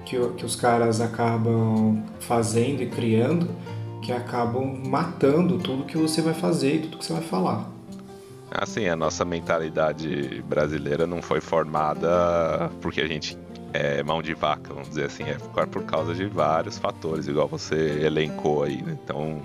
que, 0.04 0.18
que 0.36 0.44
os 0.44 0.56
caras 0.56 1.00
acabam 1.00 2.02
fazendo 2.20 2.82
e 2.82 2.86
criando 2.86 3.48
que 4.04 4.12
acabam 4.12 4.82
matando 4.86 5.58
tudo 5.58 5.84
que 5.84 5.96
você 5.96 6.20
vai 6.20 6.34
fazer 6.34 6.74
e 6.74 6.78
tudo 6.80 6.98
que 6.98 7.04
você 7.06 7.14
vai 7.14 7.22
falar. 7.22 7.70
Assim, 8.50 8.86
a 8.86 8.94
nossa 8.94 9.24
mentalidade 9.24 10.44
brasileira 10.46 11.06
não 11.06 11.22
foi 11.22 11.40
formada 11.40 12.70
porque 12.80 13.00
a 13.00 13.06
gente 13.06 13.36
é 13.72 14.02
mão 14.02 14.22
de 14.22 14.34
vaca, 14.34 14.72
vamos 14.72 14.90
dizer 14.90 15.06
assim, 15.06 15.24
é 15.24 15.36
por 15.66 15.82
causa 15.82 16.14
de 16.14 16.26
vários 16.26 16.78
fatores, 16.78 17.26
igual 17.26 17.48
você 17.48 17.74
elencou 18.04 18.62
aí, 18.62 18.80
né? 18.80 18.96
Então, 19.02 19.42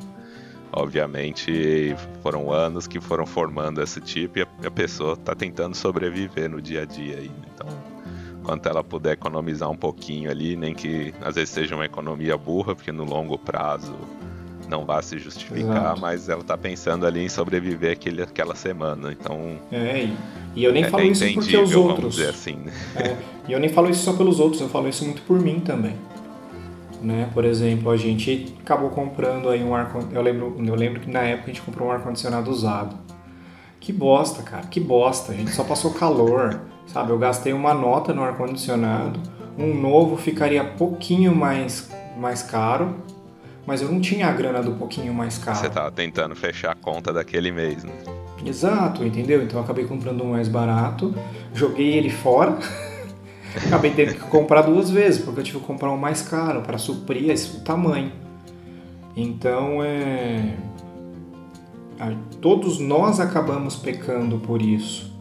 obviamente, 0.71 1.95
foram 2.21 2.51
anos 2.51 2.85
que 2.85 2.99
foram 2.99 3.25
formando 3.25 3.81
esse 3.81 3.99
tipo 3.99 4.37
e 4.37 4.45
a 4.63 4.69
pessoa 4.69 5.13
está 5.13 5.33
tentando 5.33 5.75
sobreviver 5.75 6.47
no 6.47 6.61
dia 6.61 6.83
a 6.83 6.85
dia 6.85 7.17
aí. 7.17 7.29
Né? 7.29 7.47
Então, 7.55 7.67
quanto 8.49 8.67
ela 8.67 8.83
puder 8.83 9.13
economizar 9.13 9.69
um 9.69 9.75
pouquinho 9.75 10.31
ali, 10.31 10.55
nem 10.55 10.73
que 10.73 11.13
às 11.21 11.35
vezes 11.35 11.51
seja 11.51 11.75
uma 11.75 11.85
economia 11.85 12.35
burra, 12.35 12.75
porque 12.75 12.91
no 12.91 13.03
longo 13.03 13.37
prazo 13.37 13.95
não 14.67 14.85
vai 14.85 15.03
se 15.03 15.19
justificar, 15.19 15.77
Exato. 15.77 16.01
mas 16.01 16.29
ela 16.29 16.43
tá 16.43 16.57
pensando 16.57 17.05
ali 17.05 17.23
em 17.23 17.29
sobreviver 17.29 17.91
aquele, 17.91 18.23
aquela 18.23 18.55
semana, 18.55 19.11
então... 19.11 19.59
É, 19.71 20.09
e 20.55 20.63
eu 20.63 20.73
nem 20.73 20.83
é, 20.83 20.89
falo 20.89 21.03
isso 21.03 21.31
porque 21.31 21.55
os 21.55 21.75
outros... 21.75 22.19
assim, 22.21 22.55
né? 22.55 22.73
é, 22.95 23.17
e 23.47 23.53
eu 23.53 23.59
nem 23.59 23.69
falo 23.69 23.87
isso 23.87 24.03
só 24.03 24.13
pelos 24.13 24.39
outros, 24.39 24.59
eu 24.61 24.69
falo 24.69 24.89
isso 24.89 25.05
muito 25.05 25.21
por 25.21 25.39
mim 25.39 25.59
também. 25.59 25.95
Né? 26.99 27.29
Por 27.31 27.45
exemplo, 27.45 27.91
a 27.91 27.97
gente 27.97 28.55
acabou 28.61 28.89
comprando 28.89 29.47
aí 29.49 29.63
um 29.63 29.73
ar 29.75 29.95
eu 30.11 30.21
lembro 30.21 30.57
Eu 30.59 30.75
lembro 30.75 30.99
que 30.99 31.09
na 31.09 31.21
época 31.21 31.49
a 31.49 31.53
gente 31.53 31.61
comprou 31.61 31.87
um 31.87 31.91
ar-condicionado 31.91 32.51
usado. 32.51 32.97
Que 33.79 33.93
bosta, 33.93 34.43
cara, 34.43 34.67
que 34.67 34.81
bosta. 34.81 35.31
A 35.31 35.35
gente 35.35 35.51
só 35.51 35.63
passou 35.63 35.93
calor. 35.93 36.59
Sabe, 36.91 37.11
eu 37.11 37.19
gastei 37.19 37.53
uma 37.53 37.71
nota 37.71 38.13
no 38.13 38.23
ar-condicionado, 38.23 39.19
um 39.55 39.79
novo 39.79 40.17
ficaria 40.17 40.63
pouquinho 40.63 41.35
mais, 41.35 41.87
mais 42.17 42.41
caro, 42.41 42.95
mas 43.65 43.81
eu 43.81 43.91
não 43.91 44.01
tinha 44.01 44.27
a 44.27 44.31
grana 44.31 44.63
do 44.63 44.71
pouquinho 44.71 45.13
mais 45.13 45.37
caro. 45.37 45.57
Você 45.57 45.69
tava 45.69 45.91
tentando 45.91 46.35
fechar 46.35 46.71
a 46.71 46.75
conta 46.75 47.13
daquele 47.13 47.51
mês, 47.51 47.83
né? 47.83 47.91
Exato, 48.43 49.05
entendeu? 49.05 49.43
Então 49.43 49.59
eu 49.59 49.63
acabei 49.63 49.85
comprando 49.85 50.23
um 50.23 50.31
mais 50.31 50.47
barato, 50.47 51.13
joguei 51.53 51.95
ele 51.95 52.09
fora, 52.09 52.57
acabei 53.67 53.91
tendo 53.91 54.15
que 54.15 54.21
comprar 54.21 54.63
duas 54.63 54.89
vezes, 54.89 55.23
porque 55.23 55.41
eu 55.41 55.43
tive 55.43 55.59
que 55.59 55.65
comprar 55.65 55.91
um 55.91 55.97
mais 55.97 56.23
caro 56.23 56.61
para 56.61 56.79
suprir 56.79 57.29
esse, 57.29 57.57
o 57.57 57.59
tamanho. 57.59 58.11
Então 59.15 59.83
é. 59.83 60.55
Todos 62.41 62.79
nós 62.79 63.19
acabamos 63.19 63.75
pecando 63.75 64.39
por 64.39 64.61
isso. 64.61 65.13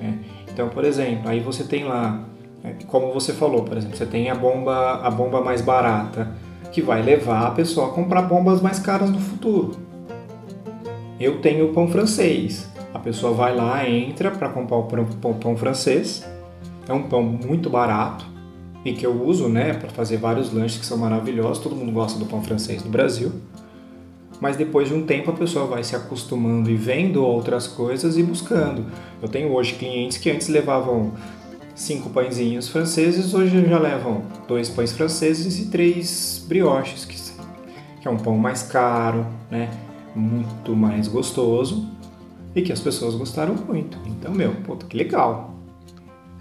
Né? 0.00 0.18
Então, 0.52 0.68
por 0.68 0.84
exemplo, 0.84 1.28
aí 1.28 1.40
você 1.40 1.64
tem 1.64 1.84
lá, 1.84 2.24
é, 2.62 2.74
como 2.86 3.12
você 3.12 3.32
falou, 3.32 3.62
por 3.62 3.76
exemplo, 3.76 3.96
você 3.96 4.06
tem 4.06 4.30
a 4.30 4.34
bomba, 4.34 5.00
a 5.02 5.10
bomba 5.10 5.40
mais 5.40 5.62
barata, 5.62 6.30
que 6.70 6.82
vai 6.82 7.02
levar 7.02 7.46
a 7.46 7.50
pessoa 7.50 7.88
a 7.88 7.90
comprar 7.90 8.22
bombas 8.22 8.60
mais 8.60 8.78
caras 8.78 9.10
no 9.10 9.18
futuro. 9.18 9.76
Eu 11.18 11.40
tenho 11.40 11.70
o 11.70 11.72
pão 11.72 11.88
francês. 11.88 12.70
A 12.92 12.98
pessoa 12.98 13.32
vai 13.32 13.54
lá, 13.54 13.88
entra 13.88 14.30
para 14.30 14.48
comprar 14.48 14.76
o 14.76 14.84
pão, 14.84 15.34
pão 15.34 15.56
francês. 15.56 16.26
É 16.88 16.92
um 16.92 17.04
pão 17.04 17.22
muito 17.22 17.70
barato 17.70 18.26
e 18.84 18.92
que 18.92 19.06
eu 19.06 19.22
uso, 19.24 19.48
né, 19.48 19.72
para 19.74 19.88
fazer 19.88 20.16
vários 20.16 20.52
lanches 20.52 20.78
que 20.78 20.86
são 20.86 20.98
maravilhosos. 20.98 21.62
Todo 21.62 21.76
mundo 21.76 21.92
gosta 21.92 22.18
do 22.18 22.26
pão 22.26 22.42
francês 22.42 22.82
no 22.82 22.90
Brasil 22.90 23.32
mas 24.42 24.56
depois 24.56 24.88
de 24.88 24.94
um 24.94 25.06
tempo 25.06 25.30
a 25.30 25.34
pessoa 25.34 25.66
vai 25.66 25.84
se 25.84 25.94
acostumando 25.94 26.68
e 26.68 26.74
vendo 26.74 27.24
outras 27.24 27.68
coisas 27.68 28.18
e 28.18 28.24
buscando. 28.24 28.84
Eu 29.22 29.28
tenho 29.28 29.52
hoje 29.52 29.74
clientes 29.74 30.18
que 30.18 30.28
antes 30.28 30.48
levavam 30.48 31.12
cinco 31.76 32.10
pãezinhos 32.10 32.68
franceses, 32.68 33.32
hoje 33.34 33.64
já 33.64 33.78
levam 33.78 34.22
dois 34.48 34.68
pães 34.68 34.90
franceses 34.90 35.60
e 35.60 35.70
três 35.70 36.44
brioches, 36.48 37.04
que, 37.04 37.22
é 38.04 38.10
um 38.10 38.16
pão 38.16 38.36
mais 38.36 38.64
caro, 38.64 39.24
né? 39.48 39.70
muito 40.12 40.74
mais 40.74 41.06
gostoso 41.06 41.88
e 42.52 42.62
que 42.62 42.72
as 42.72 42.80
pessoas 42.80 43.14
gostaram 43.14 43.54
muito. 43.54 43.96
Então, 44.06 44.32
meu, 44.32 44.56
puta, 44.56 44.86
que 44.86 44.96
legal. 44.96 45.51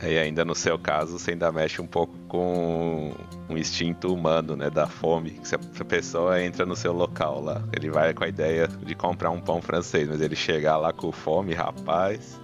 E 0.04 0.18
ainda 0.18 0.44
no 0.44 0.56
seu 0.56 0.80
caso, 0.80 1.20
você 1.20 1.32
ainda 1.32 1.52
mexe 1.52 1.80
um 1.82 1.86
pouco 1.86 2.14
com 2.28 3.14
um 3.48 3.58
instinto 3.58 4.14
humano, 4.14 4.56
né? 4.56 4.70
Da 4.70 4.88
fome. 4.88 5.40
Se 5.44 5.56
a 5.56 5.86
pessoa 5.86 6.42
entra 6.42 6.66
no 6.66 6.76
seu 6.76 6.92
local 6.92 7.42
lá, 7.42 7.62
ele 7.76 7.90
vai 7.92 8.14
com 8.14 8.24
a 8.24 8.28
ideia 8.28 8.68
de 8.68 8.96
comprar 8.96 9.30
um 9.30 9.40
pão 9.40 9.62
francês, 9.62 10.08
mas 10.08 10.20
ele 10.20 10.36
chegar 10.36 10.78
lá 10.78 10.92
com 10.92 11.12
fome, 11.12 11.54
rapaz. 11.54 12.40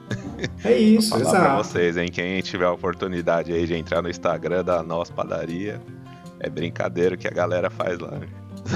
É 0.63 0.77
isso, 0.77 1.09
Vou 1.09 1.19
falar 1.19 1.31
exato. 1.31 1.45
pra 1.45 1.57
vocês, 1.57 1.97
hein? 1.97 2.09
Quem 2.11 2.39
tiver 2.41 2.65
a 2.65 2.71
oportunidade 2.71 3.51
aí 3.51 3.65
de 3.65 3.73
entrar 3.75 4.01
no 4.03 4.09
Instagram 4.09 4.63
da 4.63 4.83
Nossa 4.83 5.11
Padaria, 5.11 5.81
é 6.39 6.49
brincadeira 6.49 7.17
que 7.17 7.27
a 7.27 7.31
galera 7.31 7.69
faz 7.71 7.97
lá. 7.97 8.19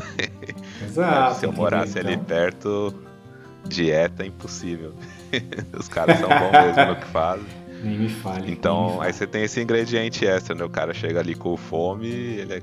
Exato. 0.83 1.39
Se 1.39 1.45
eu 1.45 1.51
morasse 1.51 1.99
então. 1.99 2.11
ali 2.11 2.17
perto, 2.17 2.93
dieta 3.67 4.23
é 4.23 4.27
impossível. 4.27 4.93
Os 5.77 5.87
caras 5.87 6.19
são 6.19 6.29
bons 6.29 6.51
mesmo 6.51 6.85
no 6.85 6.95
que 6.95 7.05
fazem. 7.07 7.60
Nem 7.83 7.99
me 7.99 8.09
fale. 8.09 8.51
Então, 8.51 8.85
me 8.85 8.91
fale. 8.97 9.07
aí 9.07 9.13
você 9.13 9.27
tem 9.27 9.43
esse 9.43 9.61
ingrediente 9.61 10.25
extra, 10.25 10.55
né? 10.55 10.63
O 10.63 10.69
cara 10.69 10.93
chega 10.93 11.19
ali 11.19 11.35
com 11.35 11.55
fome, 11.57 12.09
ele 12.09 12.53
é... 12.53 12.61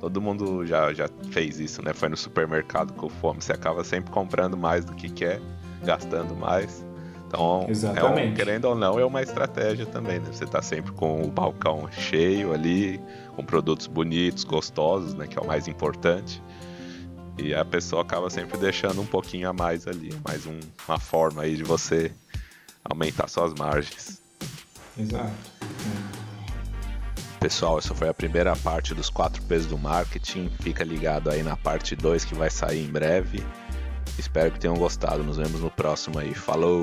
Todo 0.00 0.20
mundo 0.20 0.66
já, 0.66 0.92
já 0.92 1.08
fez 1.30 1.60
isso, 1.60 1.80
né? 1.80 1.92
Foi 1.92 2.08
no 2.08 2.16
supermercado 2.16 2.92
com 2.94 3.08
fome. 3.08 3.40
Você 3.40 3.52
acaba 3.52 3.84
sempre 3.84 4.10
comprando 4.10 4.56
mais 4.56 4.84
do 4.84 4.94
que 4.94 5.08
quer, 5.08 5.40
gastando 5.84 6.34
mais. 6.34 6.84
Então, 7.28 7.66
é 7.96 8.04
um, 8.04 8.34
querendo 8.34 8.66
ou 8.66 8.74
não, 8.74 8.98
é 8.98 9.04
uma 9.04 9.22
estratégia 9.22 9.86
também, 9.86 10.18
né? 10.18 10.26
Você 10.30 10.44
tá 10.44 10.60
sempre 10.60 10.92
com 10.92 11.22
o 11.22 11.28
balcão 11.28 11.88
cheio 11.90 12.52
ali, 12.52 13.00
com 13.34 13.42
produtos 13.42 13.86
bonitos, 13.86 14.44
gostosos, 14.44 15.14
né? 15.14 15.26
Que 15.26 15.38
é 15.38 15.40
o 15.40 15.46
mais 15.46 15.66
importante. 15.66 16.42
E 17.38 17.54
a 17.54 17.64
pessoa 17.64 18.02
acaba 18.02 18.28
sempre 18.28 18.58
deixando 18.58 19.00
um 19.00 19.06
pouquinho 19.06 19.48
a 19.48 19.52
mais 19.52 19.86
ali. 19.86 20.14
Mais 20.22 20.46
um, 20.46 20.60
uma 20.86 20.98
forma 20.98 21.42
aí 21.42 21.56
de 21.56 21.64
você 21.64 22.12
aumentar 22.84 23.28
suas 23.28 23.54
margens. 23.54 24.21
Exato. 24.98 25.32
Pessoal, 27.40 27.78
essa 27.78 27.94
foi 27.94 28.08
a 28.08 28.14
primeira 28.14 28.54
parte 28.56 28.94
dos 28.94 29.10
4 29.10 29.42
P's 29.42 29.66
do 29.66 29.76
marketing. 29.76 30.50
Fica 30.60 30.84
ligado 30.84 31.28
aí 31.30 31.42
na 31.42 31.56
parte 31.56 31.96
2 31.96 32.24
que 32.24 32.34
vai 32.34 32.50
sair 32.50 32.84
em 32.84 32.90
breve. 32.90 33.44
Espero 34.18 34.52
que 34.52 34.60
tenham 34.60 34.76
gostado. 34.76 35.24
Nos 35.24 35.38
vemos 35.38 35.60
no 35.60 35.70
próximo 35.70 36.18
aí. 36.18 36.34
Falou! 36.34 36.82